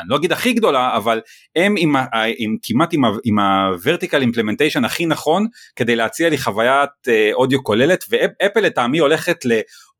אני 0.00 0.08
לא 0.08 0.16
אגיד 0.16 0.32
הכי 0.32 0.52
גדולה 0.52 0.96
אבל 0.96 1.20
הם 1.56 1.74
עם, 1.78 1.96
עם 2.38 2.56
כמעט 2.62 2.92
עם, 2.92 3.02
עם 3.24 3.38
הוורטיקל 3.38 4.20
אימפלמנטיישן 4.20 4.84
הכי 4.84 5.06
נכון 5.06 5.46
כדי 5.76 5.96
להציע 5.96 6.30
לי 6.30 6.38
חוויית 6.38 6.90
אה, 7.08 7.30
אודיו 7.32 7.64
כוללת 7.64 8.04
ואפל 8.10 8.60
לטעמי 8.60 8.98
הולכת 8.98 9.44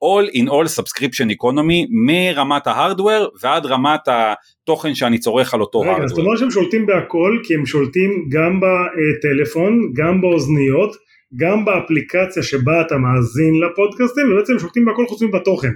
ל-all 0.03 0.29
in 0.37 0.49
all 0.49 0.69
subscription 0.79 1.31
economy 1.31 1.87
מרמת 2.07 2.67
ההארדוור 2.67 3.29
ועד 3.43 3.67
רמת 3.67 4.01
התוכן 4.07 4.95
שאני 4.95 5.19
צורך 5.19 5.55
על 5.55 5.61
אותו 5.61 5.79
הארדוור. 5.79 5.99
רגע, 5.99 6.09
זאת 6.09 6.19
אומרת 6.19 6.39
שהם 6.39 6.51
שולטים 6.51 6.87
בהכל 6.87 7.39
כי 7.45 7.55
הם 7.55 7.67
שולטים 7.67 8.11
גם 8.29 8.61
בטלפון 8.61 9.93
גם 9.97 10.21
באוזניות 10.21 10.97
גם 11.37 11.65
באפליקציה 11.65 12.43
שבה 12.43 12.81
אתה 12.81 12.97
מאזין 12.97 13.55
לפודקאסטים 13.61 14.33
ובעצם 14.33 14.59
שולטים 14.59 14.85
בהכל 14.85 15.07
חוץ 15.09 15.23
מבתוכן. 15.23 15.73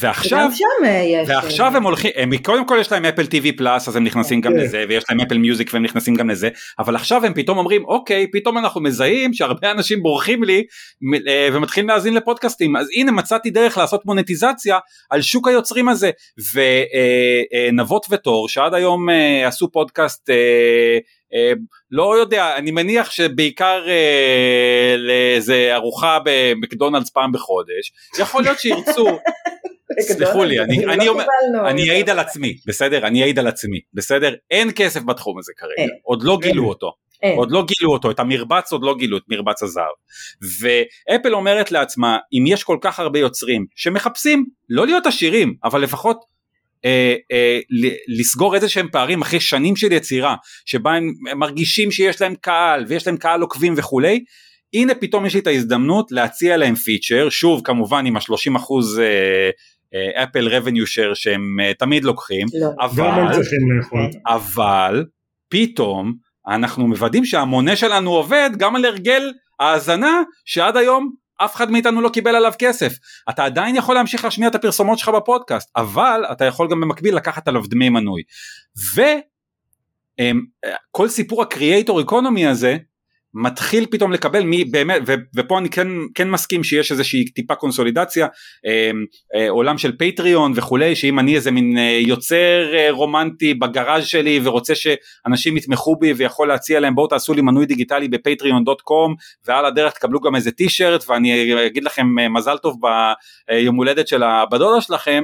ועכשיו, 0.00 0.50
אה, 0.84 1.22
ועכשיו 1.26 1.72
אה, 1.72 1.76
הם 1.76 1.82
הולכים, 1.82 2.10
הם 2.16 2.36
קודם 2.36 2.66
כל 2.66 2.76
יש 2.80 2.92
להם 2.92 3.04
אפל 3.04 3.26
טיווי 3.26 3.52
פלאס 3.52 3.88
אז 3.88 3.96
הם 3.96 4.04
נכנסים 4.04 4.40
גם 4.40 4.52
כן. 4.52 4.58
לזה 4.58 4.84
ויש 4.88 5.04
להם 5.10 5.20
אפל 5.20 5.38
מיוזיק 5.38 5.70
והם 5.72 5.82
נכנסים 5.82 6.14
גם 6.14 6.30
לזה 6.30 6.48
אבל 6.78 6.96
עכשיו 6.96 7.24
הם 7.24 7.34
פתאום 7.34 7.58
אומרים 7.58 7.84
אוקיי 7.84 8.26
פתאום 8.32 8.58
אנחנו 8.58 8.80
מזהים 8.80 9.34
שהרבה 9.34 9.70
אנשים 9.70 10.02
בורחים 10.02 10.44
לי 10.44 10.64
אה, 11.28 11.48
ומתחילים 11.52 11.88
להאזין 11.88 12.14
לפודקאסטים 12.14 12.76
אז 12.76 12.88
הנה 12.96 13.12
מצאתי 13.12 13.50
דרך 13.50 13.78
לעשות 13.78 14.06
מונטיזציה 14.06 14.78
על 15.10 15.22
שוק 15.22 15.48
היוצרים 15.48 15.88
הזה 15.88 16.10
ונבות 17.72 18.06
ותור 18.10 18.48
שעד 18.48 18.74
היום 18.74 19.08
עשו 19.46 19.70
פודקאסט 19.72 20.30
לא 21.90 22.16
יודע 22.16 22.56
אני 22.56 22.70
מניח 22.70 23.10
שבעיקר 23.10 23.84
לאיזה 24.98 25.70
ארוחה 25.74 26.18
במקדונלדס 26.24 27.10
פעם 27.10 27.32
בחודש 27.32 27.92
יכול 28.18 28.42
להיות 28.42 28.60
שירצו 28.60 29.06
סלחו 30.00 30.44
לי, 30.44 30.60
אני, 30.60 30.86
אני, 30.86 31.08
אומר, 31.08 31.24
אני 31.66 31.90
אעיד 31.90 32.10
על 32.10 32.18
עצמי, 32.18 32.56
בסדר? 32.66 33.06
אני 33.06 33.22
אעיד 33.22 33.38
על 33.38 33.46
עצמי, 33.46 33.80
בסדר? 33.94 34.34
אין 34.50 34.70
כסף 34.74 35.02
בתחום 35.02 35.38
הזה 35.38 35.52
כרגע, 35.56 35.92
עוד 36.02 36.22
לא 36.22 36.38
גילו 36.42 36.68
אותו. 36.68 36.92
עוד 37.36 37.50
לא 37.50 37.64
גילו 37.64 37.92
אותו, 37.92 38.10
את 38.10 38.20
המרבץ 38.20 38.72
עוד 38.72 38.82
לא 38.84 38.94
גילו, 38.98 39.16
את 39.16 39.22
מרבץ 39.28 39.62
הזהב. 39.62 39.92
ואפל 40.60 41.34
אומרת 41.34 41.72
לעצמה, 41.72 42.18
אם 42.32 42.44
יש 42.46 42.64
כל 42.64 42.78
כך 42.80 43.00
הרבה 43.00 43.18
יוצרים 43.18 43.66
שמחפשים 43.76 44.46
לא 44.68 44.86
להיות 44.86 45.06
עשירים, 45.06 45.54
אבל 45.64 45.80
לפחות 45.80 46.24
אה, 46.84 47.14
אה, 47.32 47.60
לסגור 48.08 48.54
איזה 48.54 48.68
שהם 48.68 48.88
פערים 48.92 49.22
אחרי 49.22 49.40
שנים 49.40 49.76
של 49.76 49.92
יצירה, 49.92 50.34
שבה 50.64 50.92
הם 50.92 51.12
מרגישים 51.36 51.90
שיש 51.90 52.20
להם 52.20 52.34
קהל 52.40 52.84
ויש 52.88 53.06
להם 53.06 53.16
קהל 53.16 53.40
עוקבים 53.40 53.74
וכולי, 53.76 54.24
הנה 54.74 54.94
פתאום 54.94 55.26
יש 55.26 55.34
לי 55.34 55.40
את 55.40 55.46
ההזדמנות 55.46 56.12
להציע 56.12 56.56
להם 56.56 56.74
פיצ'ר, 56.74 57.28
שוב 57.30 57.60
כמובן 57.64 58.06
עם 58.06 58.16
ה-30 58.16 58.56
אחוז 58.56 58.98
אה, 58.98 59.50
אפל 60.14 60.48
רבניו 60.48 60.86
שייר 60.86 61.14
שהם 61.14 61.56
uh, 61.60 61.78
תמיד 61.78 62.04
לוקחים, 62.04 62.46
לא. 62.60 62.84
אבל, 62.84 63.42
אבל 64.26 65.04
פתאום 65.48 66.14
אנחנו 66.48 66.86
מוודאים 66.86 67.24
שהמונה 67.24 67.76
שלנו 67.76 68.10
עובד 68.10 68.50
גם 68.58 68.76
על 68.76 68.84
הרגל 68.84 69.32
האזנה 69.60 70.22
שעד 70.44 70.76
היום 70.76 71.12
אף 71.36 71.56
אחד 71.56 71.70
מאיתנו 71.70 72.00
לא 72.00 72.08
קיבל 72.08 72.36
עליו 72.36 72.52
כסף. 72.58 72.92
אתה 73.30 73.44
עדיין 73.44 73.76
יכול 73.76 73.94
להמשיך 73.94 74.24
להשמיע 74.24 74.48
את 74.48 74.54
הפרסומות 74.54 74.98
שלך 74.98 75.08
בפודקאסט, 75.08 75.70
אבל 75.76 76.24
אתה 76.32 76.44
יכול 76.44 76.68
גם 76.70 76.80
במקביל 76.80 77.16
לקחת 77.16 77.48
עליו 77.48 77.62
דמי 77.66 77.88
מנוי. 77.88 78.22
וכל 80.18 81.08
סיפור 81.08 81.42
הקריאייטור 81.42 82.00
איקונומי 82.00 82.46
הזה 82.46 82.76
מתחיל 83.34 83.86
פתאום 83.90 84.12
לקבל 84.12 84.42
מי 84.42 84.64
באמת 84.64 85.02
ו, 85.06 85.14
ופה 85.36 85.58
אני 85.58 85.70
כן, 85.70 85.88
כן 86.14 86.30
מסכים 86.30 86.64
שיש 86.64 86.92
איזושהי 86.92 87.24
טיפה 87.24 87.54
קונסולידציה 87.54 88.26
אה, 88.66 88.90
אה, 89.34 89.50
עולם 89.50 89.78
של 89.78 89.96
פטריון 89.98 90.52
וכולי 90.56 90.96
שאם 90.96 91.18
אני 91.18 91.34
איזה 91.34 91.50
מין 91.50 91.78
אה, 91.78 91.98
יוצר 92.00 92.74
אה, 92.74 92.90
רומנטי 92.90 93.54
בגראז' 93.54 94.06
שלי 94.06 94.40
ורוצה 94.42 94.74
שאנשים 94.74 95.56
יתמכו 95.56 95.96
בי 95.96 96.12
ויכול 96.12 96.48
להציע 96.48 96.80
להם 96.80 96.94
בואו 96.94 97.06
תעשו 97.06 97.34
לי 97.34 97.42
מנוי 97.42 97.66
דיגיטלי 97.66 98.08
בפטריון 98.08 98.64
דוט 98.64 98.80
קום 98.80 99.14
ועל 99.46 99.66
הדרך 99.66 99.92
תקבלו 99.92 100.20
גם 100.20 100.36
איזה 100.36 100.50
טישרט 100.50 101.04
ואני 101.08 101.66
אגיד 101.66 101.84
לכם 101.84 102.18
אה, 102.18 102.28
מזל 102.28 102.58
טוב 102.58 102.80
ביום 103.48 103.76
הולדת 103.76 104.08
של 104.08 104.22
הבדודה 104.22 104.80
שלכם. 104.80 105.22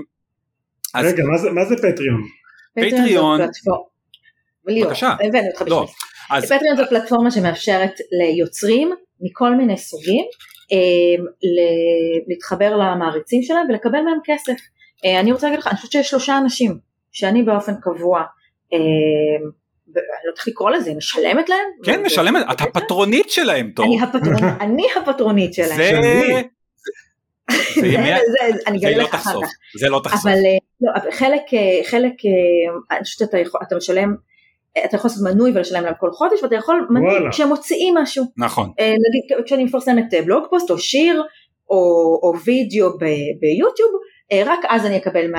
רגע 0.96 1.22
אז... 1.22 1.28
מה, 1.28 1.38
זה, 1.38 1.50
מה 1.50 1.64
זה 1.64 1.76
פטריון? 1.76 2.22
פטריון. 2.74 3.40
בבקשה. 4.64 5.12
הבאנו 5.20 5.46
אותך 5.48 5.62
בשביל 5.62 6.17
אז... 6.30 6.44
פטריון 6.44 6.76
זו 6.76 6.82
פלטפורמה 6.88 7.30
שמאפשרת 7.30 7.94
ליוצרים 8.20 8.92
מכל 9.20 9.54
מיני 9.54 9.76
סוגים 9.76 10.24
אה, 10.72 11.24
להתחבר 12.28 12.76
למעריצים 12.76 13.42
שלהם 13.42 13.66
ולקבל 13.68 14.00
מהם 14.00 14.18
כסף. 14.24 14.56
אה, 15.04 15.20
אני 15.20 15.32
רוצה 15.32 15.46
להגיד 15.46 15.58
לך, 15.58 15.66
אני 15.66 15.76
חושבת 15.76 15.92
שיש 15.92 16.08
שלושה 16.08 16.38
אנשים 16.38 16.78
שאני 17.12 17.42
באופן 17.42 17.72
קבוע 17.80 18.22
אה, 18.72 18.78
אני 19.96 20.24
לא 20.24 20.30
יודעת 20.30 20.46
לקרוא 20.46 20.70
לזה, 20.70 20.94
משלמת 20.94 21.48
להם? 21.48 21.66
כן, 21.84 22.02
משלמת, 22.02 22.42
את 22.52 22.60
הפטרונית 22.60 23.30
שלהם, 23.30 23.72
טוב. 23.76 23.86
אני 24.60 24.86
הפטרונית 25.02 25.54
שלהם. 25.54 25.76
זה... 25.76 26.00
זה 28.80 28.96
לא 28.96 29.06
תחשוף, 29.06 29.44
זה 29.78 29.88
לא 29.88 30.00
תחשוף. 30.04 30.20
אבל 30.26 30.38
לא, 30.80 31.10
חלק, 31.10 31.42
חלק, 31.90 32.12
אני 32.90 33.04
חושבת 33.04 33.30
שאתה 33.62 33.76
משלם 33.76 34.14
אתה 34.84 34.96
יכול 34.96 35.10
לעשות 35.10 35.32
מנוי 35.32 35.50
ולשלם 35.54 35.84
להם 35.84 35.94
כל 36.00 36.10
חודש 36.12 36.42
ואתה 36.42 36.54
יכול 36.54 36.86
מנוי 36.90 37.30
כשהם 37.30 37.48
מוציאים 37.48 37.94
משהו. 37.94 38.24
נכון. 38.36 38.72
אה, 38.80 38.86
נגיד 38.86 39.44
כשאני 39.46 39.64
מפרסמת 39.64 40.14
אה, 40.14 40.22
בלוג 40.22 40.44
פוסט 40.50 40.70
או 40.70 40.78
שיר 40.78 41.22
או, 41.70 41.76
או 42.22 42.32
וידאו 42.44 42.98
ב, 42.98 43.04
ביוטיוב 43.40 43.90
אה, 44.32 44.42
רק 44.46 44.60
אז 44.68 44.86
אני 44.86 44.96
אקבל 44.96 45.30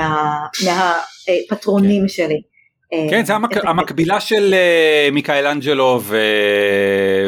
מהפטרונים 0.67 2.01
מה, 2.01 2.07
כן. 2.07 2.13
שלי. 2.13 2.41
כן 3.09 3.25
זה 3.25 3.35
המק... 3.35 3.65
המקבילה 3.65 4.19
של 4.19 4.55
מיקאל 5.11 5.47
אנג'לו 5.47 5.99
ו... 6.03 6.17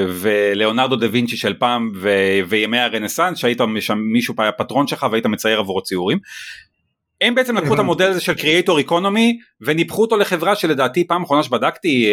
ולאונרדו 0.08 0.95
דה 0.95 1.08
וינצ'י 1.12 1.38
של 1.38 1.54
פעם 1.54 1.91
ו... 1.95 2.10
וימי 2.50 2.80
הרנסאנס 2.80 3.38
שהיית 3.38 3.60
שם 3.80 3.97
מישהו 3.97 4.36
פטרון 4.58 4.88
שלך 4.88 5.08
והיית 5.12 5.26
מצייר 5.26 5.60
עבורו 5.60 5.84
ציורים 5.84 6.17
הם 7.21 7.36
בעצם 7.36 7.57
לקחו 7.57 7.73
את 7.73 7.79
המודל 7.79 8.07
הזה 8.07 8.21
של 8.21 8.34
קריאייטור 8.34 8.77
איקונומי 8.77 9.38
וניפחו 9.62 10.01
אותו 10.01 10.17
לחברה 10.17 10.55
שלדעתי 10.55 11.07
פעם 11.07 11.23
אחרונה 11.23 11.43
שבדקתי 11.43 12.12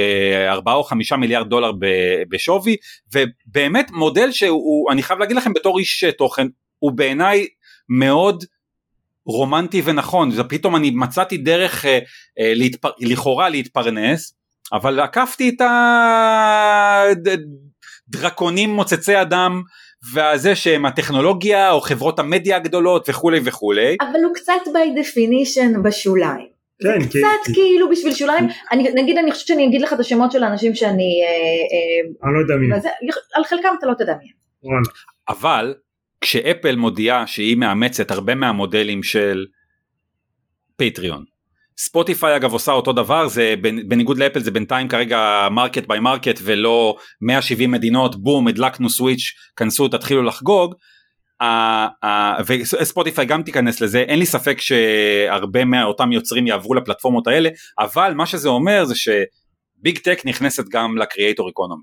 4 0.49 0.73
אה, 0.73 0.77
או 0.77 0.85
5 0.85 1.13
מיליארד 1.13 1.49
דולר 1.49 1.73
בשווי 2.29 2.77
ובאמת 3.15 3.91
מודל 3.91 4.33
שהוא 4.33 4.93
אני 4.93 5.03
חייב 5.03 5.19
להגיד 5.19 5.37
לכם 5.37 5.53
בתור 5.53 5.79
איש 5.79 6.05
תוכן 6.19 6.47
הוא 6.79 6.93
בעיניי 6.93 7.47
מאוד 7.89 8.45
רומנטי 9.27 9.83
ונכון. 9.85 10.31
זה 10.31 10.45
פתאום 10.45 10.77
אני 10.77 10.91
מצאתי 10.91 11.37
דרך 11.37 11.85
אה, 11.85 11.99
אה, 12.41 12.53
להתפר... 12.55 12.91
לכאורה 12.99 13.49
להתפרנס 13.49 14.35
אבל 14.73 15.01
עקפתי 15.01 15.49
את 15.49 15.63
הדרקונים 18.09 18.71
מוצצי 18.71 19.21
אדם 19.23 19.63
והזה 20.15 20.55
שהם 20.55 20.87
הטכנולוגיה 20.87 21.71
או 21.71 21.81
חברות 21.81 22.19
המדיה 22.19 22.57
הגדולות 22.57 23.09
וכולי 23.09 23.41
וכולי. 23.45 23.97
אבל 24.01 24.21
הוא 24.25 24.35
קצת 24.35 24.53
by 24.67 24.99
definition 25.01 25.83
בשוליים. 25.85 26.59
כן, 26.83 27.07
קצת 27.09 27.47
כן. 27.47 27.53
כאילו 27.53 27.91
בשביל 27.91 28.15
שוליים, 28.15 28.49
אני, 28.73 28.89
נגיד 28.95 29.19
אני 29.19 29.33
חושבת 29.33 29.47
שאני 29.47 29.67
אגיד 29.67 29.83
לך 29.83 29.93
את 29.93 30.01
השמות 30.01 30.33
של 30.33 30.43
האנשים 30.43 30.75
שאני... 30.75 31.23
אה, 31.25 31.29
אה, 31.29 32.29
אני 32.29 32.35
לא 32.35 32.41
יודע 32.41 32.55
מי. 32.55 32.67
על 33.35 33.45
חלקם 33.45 33.69
אתה 33.79 33.87
לא 33.87 33.95
תדע 33.95 34.15
מי. 34.23 34.33
אבל 35.29 35.75
כשאפל 36.21 36.77
מודיעה 36.77 37.27
שהיא 37.27 37.57
מאמצת 37.57 38.11
הרבה 38.11 38.35
מהמודלים 38.35 39.03
של 39.03 39.47
פטריון. 40.77 41.25
ספוטיפיי 41.79 42.37
אגב 42.37 42.53
עושה 42.53 42.73
אותו 42.73 42.93
דבר 42.93 43.29
זה 43.29 43.55
בניגוד 43.63 44.19
לאפל 44.19 44.41
זה 44.41 44.51
בינתיים 44.51 44.89
כרגע 44.89 45.49
market 45.51 45.87
by 45.87 46.01
market 46.01 46.41
ולא 46.43 46.97
170 47.21 47.71
מדינות 47.71 48.23
בום 48.23 48.49
הדלקנו 48.49 48.91
switch 48.91 49.33
כנסו 49.57 49.89
תתחילו 49.89 50.23
לחגוג. 50.23 50.75
וספוטיפיי 52.47 53.27
גם 53.27 53.43
תיכנס 53.43 53.81
לזה 53.81 54.01
אין 54.01 54.19
לי 54.19 54.27
ספק 54.27 54.61
שהרבה 54.61 55.65
מאותם 55.65 56.13
יוצרים 56.13 56.47
יעברו 56.47 56.75
לפלטפורמות 56.75 57.27
האלה 57.27 57.51
אבל 57.79 58.13
מה 58.15 58.27
שזה 58.27 58.49
אומר 58.49 58.85
זה 58.85 58.95
שביג 58.95 59.99
טק 59.99 60.21
נכנסת 60.25 60.65
גם 60.69 60.99
לקריאייטור 60.99 61.49
איקונומי 61.49 61.83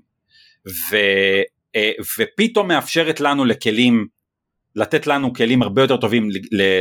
אה, 1.76 1.90
ופתאום 2.18 2.68
מאפשרת 2.68 3.20
לנו 3.20 3.44
לכלים 3.44 4.06
לתת 4.76 5.06
לנו 5.06 5.32
כלים 5.32 5.62
הרבה 5.62 5.82
יותר 5.82 5.96
טובים 5.96 6.28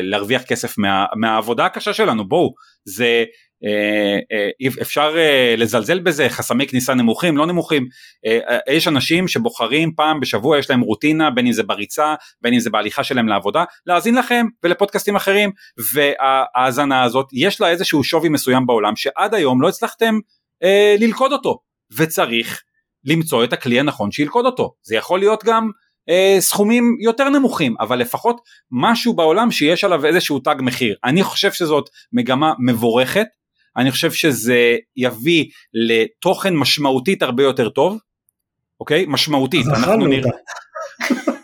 להרוויח 0.01 0.43
כסף 0.43 0.77
מה, 0.77 1.05
מהעבודה 1.15 1.65
הקשה 1.65 1.93
שלנו. 1.93 2.27
בואו 2.27 2.53
זה 2.85 3.23
אה, 3.65 4.19
אה, 4.31 4.81
אפשר 4.81 5.13
אה, 5.17 5.55
לזלזל 5.57 5.99
בזה 5.99 6.29
חסמי 6.29 6.67
כניסה 6.67 6.93
נמוכים 6.93 7.37
לא 7.37 7.45
נמוכים. 7.45 7.87
אה, 8.25 8.39
אה, 8.49 8.73
יש 8.73 8.87
אנשים 8.87 9.27
שבוחרים 9.27 9.91
פעם 9.95 10.19
בשבוע 10.19 10.59
יש 10.59 10.69
להם 10.69 10.81
רוטינה 10.81 11.31
בין 11.31 11.47
אם 11.47 11.53
זה 11.53 11.63
בריצה 11.63 12.15
בין 12.41 12.53
אם 12.53 12.59
זה 12.59 12.69
בהליכה 12.69 13.03
שלהם 13.03 13.27
לעבודה 13.27 13.63
להאזין 13.85 14.15
לכם 14.15 14.45
ולפודקאסטים 14.63 15.15
אחרים. 15.15 15.51
וההאזנה 15.93 17.03
הזאת 17.03 17.29
יש 17.33 17.61
לה 17.61 17.69
איזשהו 17.69 18.03
שווי 18.03 18.29
מסוים 18.29 18.65
בעולם 18.65 18.95
שעד 18.95 19.33
היום 19.33 19.61
לא 19.61 19.69
הצלחתם 19.69 20.15
אה, 20.63 20.95
ללכוד 20.99 21.31
אותו. 21.31 21.59
וצריך 21.97 22.63
למצוא 23.05 23.43
את 23.43 23.53
הכלי 23.53 23.79
הנכון 23.79 24.11
שילכוד 24.11 24.45
אותו. 24.45 24.73
זה 24.83 24.95
יכול 24.95 25.19
להיות 25.19 25.43
גם 25.43 25.69
אה, 26.09 26.37
סכומים 26.39 26.97
יותר 27.01 27.29
נמוכים 27.29 27.75
אבל 27.79 27.99
לפחות 27.99 28.41
משהו 28.71 29.13
בעולם 29.13 29.51
שיש 29.51 29.83
עליו 29.83 30.05
איזשהו 30.05 30.39
תג 30.39 30.55
מחיר. 30.59 30.95
אני 31.03 31.23
חושב 31.23 31.51
שזאת 31.51 31.89
מגמה 32.13 32.53
מבורכת. 32.59 33.27
אני 33.77 33.91
חושב 33.91 34.11
שזה 34.11 34.75
יביא 34.97 35.45
לתוכן 35.73 36.55
משמעותית 36.55 37.23
הרבה 37.23 37.43
יותר 37.43 37.69
טוב. 37.69 37.97
אוקיי? 38.79 39.05
משמעותית. 39.07 39.65
אנחנו 39.67 40.07
נראה 40.07 40.31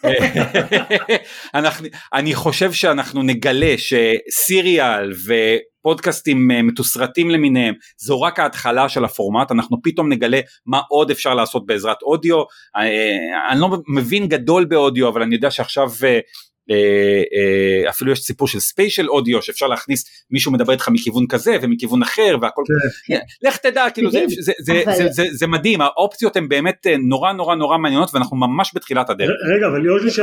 אנחנו, 1.54 1.88
אני 2.14 2.36
חושב 2.36 2.72
שאנחנו 2.74 3.24
נגלה 3.24 3.76
שסיריאל 3.78 5.12
ופודקאסטים 5.82 6.52
אה, 6.52 6.62
מתוסרטים 6.62 7.30
למיניהם 7.30 7.74
זו 7.98 8.22
רק 8.22 8.40
ההתחלה 8.40 8.90
של 8.90 9.06
הפורמט 9.06 9.52
אנחנו 9.52 9.78
פתאום 9.84 10.12
נגלה 10.12 10.40
מה 10.66 10.82
עוד 10.90 11.12
אפשר 11.12 11.34
לעשות 11.34 11.66
בעזרת 11.66 12.02
אודיו 12.02 12.44
אה, 12.76 13.52
אני 13.52 13.60
לא 13.60 13.70
מבין 13.88 14.28
גדול 14.28 14.66
באודיו 14.66 15.08
אבל 15.08 15.22
אני 15.22 15.36
יודע 15.36 15.52
שעכשיו 15.52 15.90
אה, 16.04 16.20
אה, 16.72 17.22
אה, 17.36 17.90
אפילו 17.90 18.12
יש 18.12 18.20
סיפור 18.20 18.48
של 18.48 18.60
ספיישל 18.60 19.10
אודיו 19.10 19.42
שאפשר 19.42 19.68
להכניס 19.68 20.26
מישהו 20.32 20.52
מדבר 20.52 20.74
איתך 20.74 20.90
מכיוון 20.90 21.28
כזה 21.28 21.58
ומכיוון 21.62 22.02
אחר 22.02 22.38
והכל 22.42 22.62
כן. 23.08 23.20
לך 23.48 23.58
תדע 23.58 23.86
כאילו 23.94 24.12
זה, 24.12 24.26
זה, 24.40 24.52
זה, 24.60 24.84
זה, 24.98 25.08
זה, 25.10 25.24
זה 25.32 25.48
מדהים 25.48 25.82
האופציות 25.82 26.36
הן 26.36 26.50
באמת 26.50 26.88
אה, 26.88 26.96
נורא 26.98 27.34
נורא 27.34 27.56
נורא 27.56 27.78
מעניינות 27.78 28.10
ואנחנו 28.14 28.38
ממש 28.38 28.72
בתחילת 28.76 29.10
הדרך. 29.10 29.30
רגע 29.56 29.68
אבל 29.68 29.86
יושי 29.86 30.22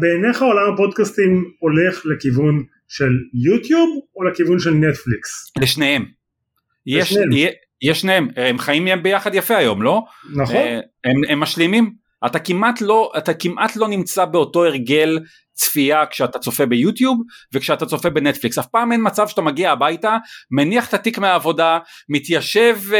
בעיניך 0.00 0.42
עולם 0.42 0.74
הפודקאסטים 0.74 1.44
הולך 1.58 2.02
לכיוון 2.04 2.64
של 2.92 3.12
יוטיוב 3.44 4.00
או 4.16 4.24
לכיוון 4.24 4.58
של 4.58 4.70
נטפליקס? 4.70 5.52
לשניהם. 5.60 6.04
יש, 6.86 7.14
יש 7.82 8.00
שניהם 8.00 8.28
הם 8.36 8.58
חיים 8.58 9.02
ביחד 9.02 9.34
יפה 9.34 9.56
היום 9.56 9.82
לא? 9.82 10.02
נכון. 10.34 10.56
הם, 11.04 11.20
הם 11.28 11.40
משלימים 11.40 11.94
אתה 12.26 12.38
כמעט 12.38 12.80
לא 12.80 13.12
אתה 13.18 13.34
כמעט 13.34 13.76
לא 13.76 13.88
נמצא 13.88 14.24
באותו 14.24 14.64
הרגל 14.64 15.18
צפייה 15.54 16.06
כשאתה 16.06 16.38
צופה 16.38 16.66
ביוטיוב 16.66 17.22
וכשאתה 17.54 17.86
צופה 17.86 18.10
בנטפליקס. 18.10 18.58
אף 18.58 18.66
פעם 18.66 18.92
אין 18.92 19.00
מצב 19.04 19.28
שאתה 19.28 19.42
מגיע 19.42 19.72
הביתה 19.72 20.16
מניח 20.50 20.88
את 20.88 20.94
התיק 20.94 21.18
מהעבודה 21.18 21.78
מתיישב 22.08 22.78
uh, 22.90 22.94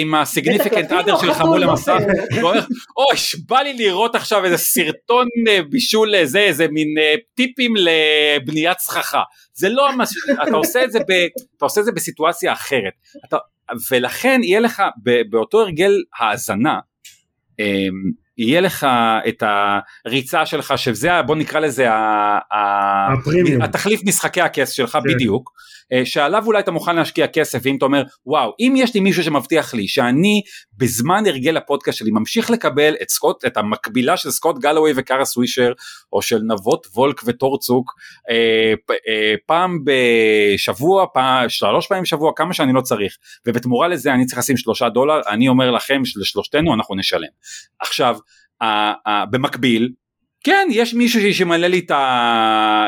עם 0.00 0.14
הסיגניפיקנט 0.14 0.92
אדר 0.92 1.18
שלך 1.18 1.40
מול 1.40 1.62
המסך 1.62 1.98
ואומר 2.40 2.60
אוי 2.96 3.16
בא 3.46 3.58
לי 3.58 3.72
לראות 3.72 4.14
עכשיו 4.14 4.44
איזה 4.44 4.56
סרטון 4.56 5.26
uh, 5.26 5.62
בישול 5.70 6.12
לזה 6.12 6.38
איזה 6.38 6.68
מין 6.68 6.88
uh, 6.98 7.20
טיפים 7.34 7.72
לבניית 7.76 8.78
סככה. 8.78 9.22
זה 9.54 9.68
לא 9.68 9.96
מה 9.96 10.04
אתה 10.48 10.56
עושה 10.56 10.84
את 10.84 10.92
זה 10.92 10.98
ב, 10.98 11.12
אתה 11.56 11.64
עושה 11.64 11.80
את 11.80 11.84
זה 11.84 11.92
בסיטואציה 11.92 12.52
אחרת. 12.52 12.92
אתה, 13.28 13.36
ולכן 13.90 14.40
יהיה 14.42 14.60
לך 14.60 14.82
באותו 15.30 15.60
הרגל 15.60 15.92
האזנה 16.20 16.78
um, 17.60 18.27
יהיה 18.38 18.60
לך 18.60 18.86
את 19.28 19.42
הריצה 20.06 20.46
שלך 20.46 20.74
שזה 20.76 21.22
בוא 21.22 21.36
נקרא 21.36 21.60
לזה 21.60 21.86
התחליף 23.62 24.00
משחקי 24.04 24.40
הכס 24.40 24.70
שלך 24.70 24.92
כן. 24.92 25.14
בדיוק 25.14 25.52
שעליו 26.04 26.46
אולי 26.46 26.58
אתה 26.58 26.70
מוכן 26.70 26.96
להשקיע 26.96 27.26
כסף 27.26 27.58
ואם 27.62 27.76
אתה 27.76 27.84
אומר 27.84 28.02
וואו 28.26 28.52
אם 28.60 28.74
יש 28.76 28.94
לי 28.94 29.00
מישהו 29.00 29.22
שמבטיח 29.22 29.74
לי 29.74 29.88
שאני 29.88 30.42
בזמן 30.76 31.26
הרגל 31.26 31.56
הפודקאסט 31.56 31.98
שלי 31.98 32.10
ממשיך 32.10 32.50
לקבל 32.50 32.94
את 33.02 33.10
סקוט 33.10 33.44
את 33.44 33.56
המקבילה 33.56 34.16
של 34.16 34.30
סקוט 34.30 34.58
גלווי 34.58 34.92
וקארה 34.96 35.24
סווישר 35.24 35.72
או 36.12 36.22
של 36.22 36.38
נבות 36.38 36.86
וולק 36.94 37.20
וטורצוק 37.24 37.92
אה, 38.30 38.74
אה, 39.08 39.34
פעם 39.46 39.78
בשבוע 39.84 41.06
פעם 41.14 41.48
שלוש 41.48 41.86
פעמים 41.86 42.02
בשבוע 42.02 42.32
כמה 42.36 42.54
שאני 42.54 42.72
לא 42.72 42.80
צריך 42.80 43.16
ובתמורה 43.46 43.88
לזה 43.88 44.14
אני 44.14 44.26
צריך 44.26 44.38
לשים 44.38 44.56
שלושה 44.56 44.88
דולר 44.88 45.20
אני 45.28 45.48
אומר 45.48 45.70
לכם 45.70 46.04
שלשלושתנו 46.04 46.74
אנחנו 46.74 46.94
נשלם. 46.94 47.28
עכשיו 47.80 48.18
במקביל 49.30 49.92
כן 50.44 50.68
יש 50.70 50.94
מישהו 50.94 51.34
שימלא 51.34 51.66
לי 51.66 51.78
את 51.78 51.90
ה... 51.90 51.96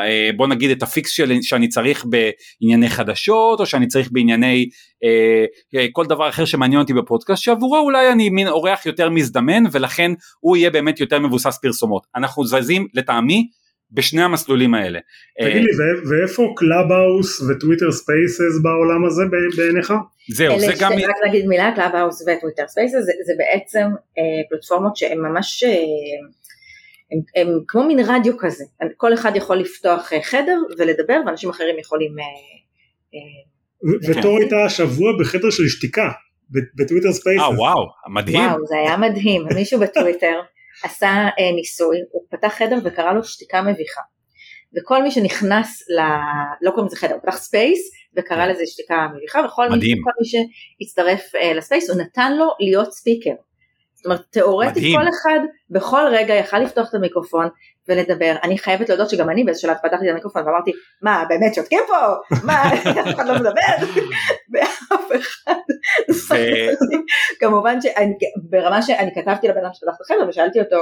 אה, 0.05 0.29
בוא 0.35 0.47
נגיד 0.47 0.71
את 0.71 0.83
ה 0.83 0.90
fix 0.90 1.11
שלי, 1.11 1.43
שאני 1.43 1.67
צריך 1.67 2.05
בענייני 2.05 2.89
חדשות 2.89 3.59
או 3.59 3.65
שאני 3.65 3.87
צריך 3.87 4.09
בענייני 4.11 4.69
אה, 5.03 5.45
אה, 5.75 5.87
כל 5.91 6.05
דבר 6.05 6.29
אחר 6.29 6.45
שמעניין 6.45 6.81
אותי 6.81 6.93
בפודקאסט 6.93 7.43
שעבורו 7.43 7.77
אולי 7.77 8.11
אני 8.11 8.29
מין 8.29 8.47
אורח 8.47 8.85
יותר 8.85 9.09
מזדמן 9.09 9.63
ולכן 9.71 10.11
הוא 10.39 10.57
יהיה 10.57 10.69
באמת 10.69 10.99
יותר 10.99 11.19
מבוסס 11.19 11.59
פרסומות 11.61 12.07
אנחנו 12.15 12.45
זזים 12.45 12.87
לטעמי 12.93 13.47
בשני 13.91 14.23
המסלולים 14.23 14.73
האלה. 14.73 14.99
תגיד 15.41 15.63
לי 15.63 15.71
ואיפה 16.09 16.53
Clubhouse 16.55 17.41
ו 17.41 17.47
Twitter 17.47 17.91
Spaces 17.91 18.61
בעולם 18.63 19.05
הזה 19.05 19.21
בעיניך? 19.57 19.93
זהו 20.29 20.59
זה 20.59 20.73
גם... 20.79 20.91
רק 20.91 21.15
נגיד 21.27 21.45
מילה 21.45 21.71
Clubhouse 21.75 22.21
ו 22.21 22.27
Twitter 22.27 22.67
Spaces 22.67 22.93
זה, 22.93 23.11
זה 23.25 23.33
בעצם 23.37 23.87
אה, 24.17 24.49
פלטפורמות 24.49 24.95
שהן 24.95 25.17
ממש 25.19 25.63
אה, 25.63 25.69
הם, 27.11 27.41
הם 27.41 27.59
כמו 27.67 27.83
מין 27.83 27.99
רדיו 27.99 28.37
כזה, 28.37 28.63
כל 28.97 29.13
אחד 29.13 29.35
יכול 29.35 29.57
לפתוח 29.57 30.13
אה, 30.13 30.21
חדר 30.23 30.57
ולדבר 30.77 31.19
ואנשים 31.25 31.49
אחרים 31.49 31.79
יכולים... 31.79 32.19
אה, 32.19 32.25
אה, 33.13 34.17
ותור 34.17 34.37
הייתה 34.37 34.65
השבוע 34.65 35.11
בחדר 35.19 35.49
של 35.49 35.63
שתיקה, 35.67 36.11
ב 36.75 36.79
Twitter 36.79 37.11
Spaces. 37.11 37.41
אה 37.41 37.49
וואו, 37.57 37.87
מדהים. 38.13 38.39
וואו, 38.39 38.65
זה 38.65 38.75
היה 38.77 38.97
מדהים, 38.97 39.45
מישהו 39.55 39.79
בטוויטר 39.79 40.39
עשה 40.85 41.27
ניסוי, 41.55 41.97
הוא 42.11 42.21
פתח 42.31 42.53
חדר 42.57 42.77
וקרא 42.83 43.13
לו 43.13 43.23
שתיקה 43.23 43.61
מביכה. 43.61 44.01
וכל 44.77 45.03
מי 45.03 45.11
שנכנס, 45.11 45.89
ל... 45.89 46.01
לא 46.61 46.69
קוראים 46.69 46.87
לזה 46.87 46.95
חדר, 46.95 47.13
הוא 47.13 47.21
פתח 47.21 47.37
space 47.37 47.91
וקרא 48.17 48.45
כן. 48.45 48.49
לזה 48.49 48.63
שתיקה 48.65 49.07
מביכה, 49.15 49.39
וכל 49.45 49.69
מי, 49.69 49.75
מי 50.19 50.25
שהצטרף 50.25 51.21
ל 51.55 51.61
space 51.61 51.89
הוא 51.89 52.01
נתן 52.01 52.37
לו 52.37 52.47
להיות 52.59 52.93
speaker. 52.93 53.33
זאת 54.01 54.05
אומרת, 54.05 54.21
תיאורטית 54.29 54.97
כל 54.97 55.09
אחד 55.09 55.39
בכל 55.69 56.01
רגע 56.11 56.33
יכל 56.33 56.59
לפתוח 56.59 56.89
את 56.89 56.93
המיקרופון 56.93 57.47
ולדבר. 57.87 58.35
אני 58.43 58.57
חייבת 58.57 58.89
להודות 58.89 59.09
שגם 59.09 59.29
אני 59.29 59.43
באיזשהו 59.43 59.69
שלב 59.69 59.77
פתחתי 59.77 60.05
את 60.05 60.11
המיקרופון 60.11 60.47
ואמרתי, 60.47 60.71
מה, 61.01 61.23
באמת 61.29 61.55
שותקים 61.55 61.79
פה? 61.87 62.35
מה, 62.43 62.63
אף 63.01 63.15
אחד 63.15 63.27
לא 63.27 63.35
מדבר? 63.35 63.85
ואף 64.53 65.11
אחד 65.19 65.53
לא 66.09 66.73
כמובן 67.39 67.77
שברמה 67.81 68.81
שאני 68.81 69.11
כתבתי 69.15 69.47
לבן 69.47 69.57
אדם 69.57 69.73
שפתח 69.73 69.93
את 69.95 70.01
החדר 70.01 70.29
ושאלתי 70.29 70.59
אותו, 70.59 70.77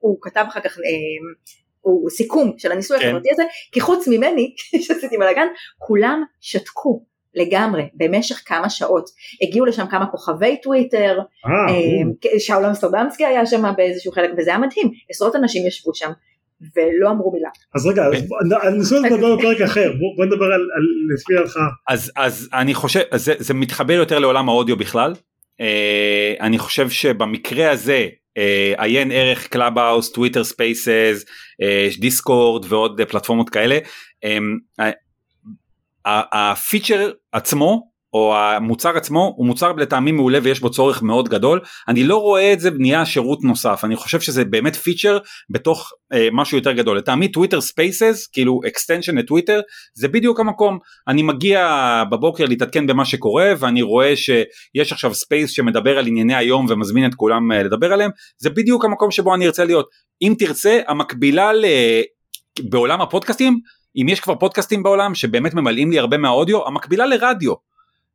הוא 0.00 0.18
כתב 0.22 0.44
אחר 0.48 0.60
כך... 0.60 0.78
אה, 0.78 1.44
הוא 1.80 2.10
סיכום 2.10 2.52
של 2.58 2.72
הניסוי 2.72 2.98
כן. 2.98 3.06
החברתי 3.06 3.28
הזה, 3.32 3.42
כי 3.72 3.80
חוץ 3.80 4.08
ממני, 4.08 4.54
שעשיתי 4.84 5.18
בלאגן, 5.18 5.46
כולם 5.78 6.24
שתקו. 6.40 7.04
לגמרי, 7.34 7.82
במשך 7.94 8.42
כמה 8.46 8.70
שעות. 8.70 9.10
הגיעו 9.42 9.66
לשם 9.66 9.86
כמה 9.86 10.06
כוכבי 10.06 10.56
טוויטר, 10.62 11.18
אה, 11.46 11.74
אה, 11.74 12.40
שאול 12.40 12.66
אמסטרדמסקי 12.66 13.26
היה 13.26 13.46
שם 13.46 13.72
באיזשהו 13.76 14.12
חלק, 14.12 14.30
וזה 14.38 14.50
היה 14.50 14.58
מדהים, 14.58 14.90
עשרות 15.10 15.36
אנשים 15.36 15.66
ישבו 15.66 15.94
שם. 15.94 16.10
ולא 16.76 17.10
אמרו 17.10 17.32
מילה. 17.32 17.48
אז 17.74 17.86
רגע, 17.86 18.02
אני 18.62 18.78
ניסו 18.78 19.02
לדבר 19.02 19.36
בפרק 19.36 19.60
אחר, 19.60 19.92
בוא 20.16 20.24
נדבר 20.24 20.44
על 20.44 20.60
לפי 21.14 21.34
דעתך. 21.34 21.56
אז 22.18 22.48
אני 22.52 22.74
חושב, 22.74 23.00
זה 23.16 23.54
מתחבר 23.54 23.92
יותר 23.92 24.18
לעולם 24.18 24.48
האודיו 24.48 24.76
בכלל, 24.76 25.14
אה, 25.60 26.34
אני 26.40 26.58
חושב 26.58 26.90
שבמקרה 26.90 27.70
הזה 27.70 28.06
עיין 28.78 29.12
ערך 29.12 29.46
Clubhouse, 29.46 30.12
Twitter 30.12 30.44
Spaces, 30.44 31.24
Discord 31.98 32.64
ועוד 32.68 33.00
פלטפורמות 33.08 33.50
כאלה, 33.50 33.78
הפיצ'ר 36.06 37.10
עצמו 37.32 37.94
או 38.14 38.36
המוצר 38.36 38.96
עצמו 38.96 39.34
הוא 39.36 39.46
מוצר 39.46 39.72
לטעמי 39.72 40.12
מעולה 40.12 40.38
ויש 40.42 40.60
בו 40.60 40.70
צורך 40.70 41.02
מאוד 41.02 41.28
גדול. 41.28 41.60
אני 41.88 42.04
לא 42.04 42.16
רואה 42.16 42.52
את 42.52 42.60
זה 42.60 42.70
בנייה 42.70 43.06
שירות 43.06 43.44
נוסף. 43.44 43.80
אני 43.84 43.96
חושב 43.96 44.20
שזה 44.20 44.44
באמת 44.44 44.76
פיצ'ר 44.76 45.18
בתוך 45.50 45.92
אה, 46.12 46.28
משהו 46.32 46.58
יותר 46.58 46.72
גדול. 46.72 46.98
לטעמי 46.98 47.28
Twitter 47.28 47.60
Spaces 47.60 48.26
כאילו 48.32 48.60
extension 48.66 49.18
ל 49.18 49.23
Twitter 49.23 49.60
זה 49.94 50.08
בדיוק 50.08 50.40
המקום. 50.40 50.78
אני 51.08 51.22
מגיע 51.22 51.68
בבוקר 52.10 52.44
להתעדכן 52.44 52.86
במה 52.86 53.04
שקורה 53.04 53.52
ואני 53.58 53.82
רואה 53.82 54.16
שיש 54.16 54.92
עכשיו 54.92 55.14
space 55.14 55.50
שמדבר 55.50 55.98
על 55.98 56.06
ענייני 56.06 56.34
היום 56.34 56.66
ומזמין 56.68 57.10
את 57.10 57.14
כולם 57.14 57.52
אה, 57.52 57.62
לדבר 57.62 57.92
עליהם. 57.92 58.10
זה 58.38 58.50
בדיוק 58.50 58.84
המקום 58.84 59.10
שבו 59.10 59.34
אני 59.34 59.46
ארצה 59.46 59.64
להיות. 59.64 59.86
אם 60.22 60.34
תרצה 60.38 60.80
המקבילה 60.88 61.52
ל... 61.52 61.64
בעולם 62.70 63.00
הפודקאסטים 63.00 63.58
אם 63.96 64.08
יש 64.08 64.20
כבר 64.20 64.34
פודקאסטים 64.34 64.82
בעולם 64.82 65.14
שבאמת 65.14 65.54
ממלאים 65.54 65.90
לי 65.90 65.98
הרבה 65.98 66.18
מהאודיו 66.18 66.66
המקבילה 66.66 67.06
לרדיו. 67.06 67.54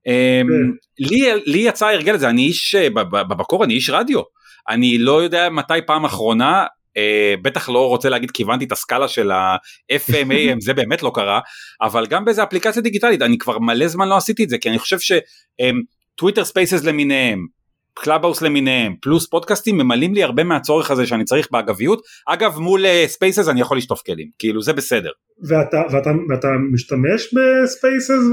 אמ, 0.08 0.48
כן. 0.48 1.06
לי, 1.06 1.32
לי 1.46 1.60
יצא 1.60 1.88
הרגל 1.88 2.16
הזה 2.16 2.30
אני 2.30 2.42
איש 2.42 2.76
במקור 3.12 3.64
אני 3.64 3.74
איש 3.74 3.90
רדיו 3.90 4.22
אני 4.70 4.98
לא 4.98 5.24
יודע 5.24 5.50
מתי 5.50 5.74
פעם 5.86 6.06
אחרונה 6.06 6.66
אה, 6.98 7.34
בטח 7.42 7.70
לא 7.70 7.88
רוצה 7.88 8.10
להגיד 8.10 8.32
כיוונתי 8.32 8.66
את 8.66 8.72
הסקאלה 8.72 9.08
של 9.08 9.32
ה-FMAM 9.32 10.60
זה 10.66 10.74
באמת 10.74 11.04
לא 11.04 11.12
קרה 11.16 11.40
אבל 11.82 12.06
גם 12.06 12.26
באיזה 12.26 12.44
אפליקציה 12.44 12.82
דיגיטלית 12.82 13.22
אני 13.22 13.38
כבר 13.38 13.60
מלא 13.60 13.88
זמן 13.88 14.08
לא 14.08 14.18
עשיתי 14.18 14.44
את 14.44 14.50
זה 14.50 14.58
כי 14.58 14.70
אני 14.70 14.80
חושב 14.80 14.98
שטוויטר 15.00 16.46
ספייסס 16.46 16.84
למיניהם 16.84 17.46
Clubhouse 17.94 18.42
למיניהם 18.42 18.96
פלוס 19.02 19.30
פודקאסטים 19.30 19.78
ממלאים 19.78 20.14
לי 20.14 20.24
הרבה 20.24 20.44
מהצורך 20.44 20.92
הזה 20.92 21.08
שאני 21.08 21.24
צריך 21.24 21.48
באגביות 21.52 22.02
אגב 22.28 22.60
מול 22.60 22.86
Spaces 23.08 23.48
אה, 23.48 23.52
אני 23.52 23.62
יכול 23.62 23.78
לשטוף 23.78 24.02
כלים 24.02 24.30
כאילו 24.40 24.62
זה 24.62 24.74
בסדר. 24.74 25.10
ואתה, 25.48 25.82
ואתה, 25.92 26.10
ואתה 26.30 26.48
משתמש 26.74 27.34
ב 27.34 27.47
Spaces 27.47 28.24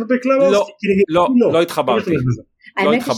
וב 0.00 0.09
Clubhouse? 0.09 0.52
לא, 0.52 0.66
לא, 1.08 1.28
לא, 1.36 1.52
לא 1.52 1.62
התחברתי. 1.62 2.10
לא 2.10 2.18
האמת 2.76 3.02
היא 3.02 3.14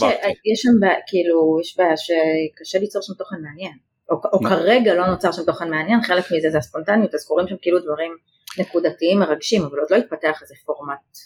שיש 0.55 0.61
שם 0.61 0.87
כאילו 1.07 1.57
יש 1.61 1.77
בעיה 1.77 1.97
שקשה 1.97 2.79
ליצור 2.79 3.01
שם 3.01 3.13
תוכן 3.13 3.35
מעניין 3.41 3.77
או, 4.11 4.15
או. 4.33 4.39
כרגע 4.39 4.93
לא 4.93 5.07
נוצר 5.07 5.31
שם 5.31 5.43
תוכן 5.45 5.69
מעניין 5.69 6.01
חלק 6.01 6.25
מזה 6.31 6.49
זה 6.49 6.57
הספונטניות 6.57 7.15
אז 7.15 7.25
קורים 7.25 7.47
שם 7.47 7.55
כאילו 7.61 7.79
דברים 7.79 8.11
נקודתיים 8.59 9.19
מרגשים 9.19 9.61
אבל 9.61 9.79
עוד 9.79 9.87
לא 9.91 9.95
התפתח 9.97 10.39
איזה 10.41 10.55
פורמט 10.65 11.17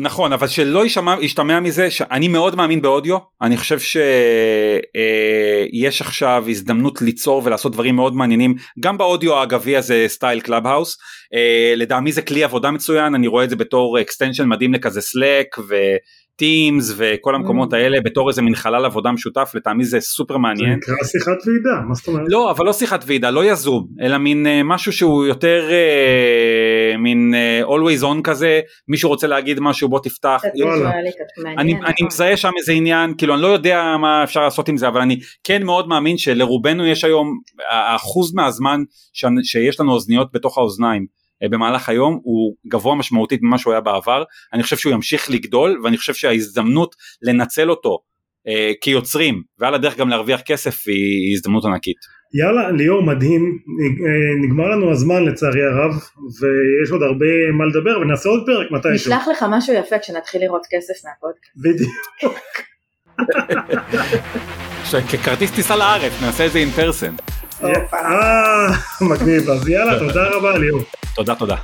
נכון 0.00 0.32
אבל 0.32 0.46
שלא 0.46 0.86
ישמע, 0.86 1.16
ישתמע 1.20 1.60
מזה 1.60 1.90
שאני 1.90 2.28
מאוד 2.28 2.54
מאמין 2.54 2.82
באודיו 2.82 3.18
אני 3.42 3.56
חושב 3.56 3.78
שיש 3.78 4.02
אה, 6.02 6.06
עכשיו 6.06 6.44
הזדמנות 6.48 7.02
ליצור 7.02 7.42
ולעשות 7.44 7.72
דברים 7.72 7.96
מאוד 7.96 8.14
מעניינים 8.14 8.54
גם 8.80 8.98
באודיו 8.98 9.34
האגבי 9.34 9.76
הזה 9.76 10.04
סטייל 10.08 10.40
Clubhouse 10.40 10.98
אה, 11.34 11.74
לטעמי 11.76 12.12
זה 12.12 12.22
כלי 12.22 12.44
עבודה 12.44 12.70
מצוין 12.70 13.14
אני 13.14 13.26
רואה 13.26 13.44
את 13.44 13.50
זה 13.50 13.56
בתור 13.56 14.00
extension 14.00 14.48
מדהים 14.48 14.74
לכזה 14.74 15.00
Slack 15.00 15.56
Teams 16.38 16.94
וכל 16.96 17.34
המקומות 17.34 17.72
ממ. 17.72 17.76
האלה 17.76 18.00
בתור 18.00 18.28
איזה 18.28 18.42
מין 18.42 18.54
חלל 18.54 18.84
עבודה 18.84 19.12
משותף 19.12 19.52
לטעמי 19.54 19.84
זה 19.84 20.00
סופר 20.00 20.36
מעניין. 20.36 20.70
זה 20.70 20.76
נקרא 20.76 21.04
שיחת 21.04 21.46
ועידה 21.46 21.80
מה 21.88 21.94
זאת 21.94 22.08
אומרת? 22.08 22.26
לא 22.28 22.50
אבל 22.50 22.66
לא 22.66 22.72
שיחת 22.72 23.04
ועידה 23.06 23.30
לא 23.30 23.44
יזום 23.44 23.86
אלא 24.02 24.18
מין 24.18 24.46
אה, 24.46 24.48
משהו 24.64 24.92
שהוא 24.92 25.26
יותר 25.26 25.68
אה, 25.68 26.96
מין 26.96 27.34
אה, 27.34 27.68
always 27.68 28.02
on 28.02 28.22
כזה 28.24 28.60
מישהו 28.88 29.08
רוצה 29.08 29.26
להגיד 29.26 29.60
משהו 29.60 29.88
בוא 29.88 30.00
תפתח. 30.00 30.42
אני, 31.46 31.58
אני 31.58 31.72
נכון. 31.72 32.06
מזהה 32.06 32.36
שם 32.36 32.50
איזה 32.58 32.72
עניין 32.72 33.14
כאילו 33.18 33.34
אני 33.34 33.42
לא 33.42 33.46
יודע 33.46 33.96
מה 34.00 34.24
אפשר 34.24 34.42
לעשות 34.42 34.68
עם 34.68 34.76
זה 34.76 34.88
אבל 34.88 35.00
אני 35.00 35.18
כן 35.44 35.62
מאוד 35.62 35.88
מאמין 35.88 36.18
שלרובנו 36.18 36.86
יש 36.86 37.04
היום 37.04 37.38
האחוז 37.70 38.34
מהזמן 38.34 38.82
שיש 39.42 39.80
לנו 39.80 39.92
אוזניות 39.92 40.28
בתוך 40.32 40.58
האוזניים 40.58 41.02
אה, 41.02 41.18
במהלך 41.42 41.88
היום 41.88 42.20
הוא 42.22 42.54
גבוה 42.66 42.94
משמעותית 42.94 43.40
ממה 43.42 43.58
שהוא 43.58 43.72
היה 43.72 43.80
בעבר 43.80 44.24
אני 44.52 44.62
חושב 44.62 44.76
שהוא 44.76 44.92
ימשיך 44.92 45.30
לגדול 45.30 45.80
ואני 45.84 45.96
חושב 45.96 46.14
שההזדמנות 46.14 46.94
לנצל 47.22 47.70
אותו 47.70 47.98
אה, 48.48 48.72
כיוצרים 48.80 49.42
ועל 49.58 49.74
הדרך 49.74 49.96
גם 49.96 50.08
להרוויח 50.08 50.40
כסף 50.40 50.88
היא 50.88 51.34
הזדמנות 51.34 51.64
ענקית. 51.64 51.96
יאללה 52.34 52.70
ליאור 52.70 53.02
מדהים 53.02 53.58
אה, 54.06 54.46
נגמר 54.46 54.68
לנו 54.68 54.90
הזמן 54.90 55.24
לצערי 55.24 55.64
הרב 55.64 55.92
ויש 56.40 56.90
עוד 56.90 57.02
הרבה 57.02 57.26
מה 57.58 57.64
לדבר 57.66 58.00
ונעשה 58.00 58.28
עוד 58.28 58.42
פרק 58.46 58.70
מתי 58.70 58.88
נשלח 58.94 59.28
לך 59.28 59.44
משהו 59.50 59.74
יפה 59.74 59.98
כשנתחיל 59.98 60.40
לראות 60.40 60.66
כסף 60.70 60.94
מהפודקאסט. 61.04 61.52
בדיוק. 61.56 62.34
ככרטיס 65.12 65.50
טיסה 65.50 65.76
לארץ 65.76 66.12
נעשה 66.22 66.46
את 66.46 66.52
זה 66.52 66.58
עם 66.58 66.70
פרסן. 66.70 67.14
אה, 67.64 68.68
מגניב 69.00 69.50
אז 69.50 69.68
יאללה 69.68 69.98
תודה 69.98 70.24
רבה 70.28 70.58
ליאור. 70.58 70.82
תודה 71.14 71.34
תודה. 71.34 71.56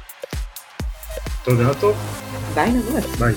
תודה 1.44 1.74
טוב. 1.74 1.96
ביי 2.54 2.70
נבות. 2.70 3.04
ביי. 3.18 3.35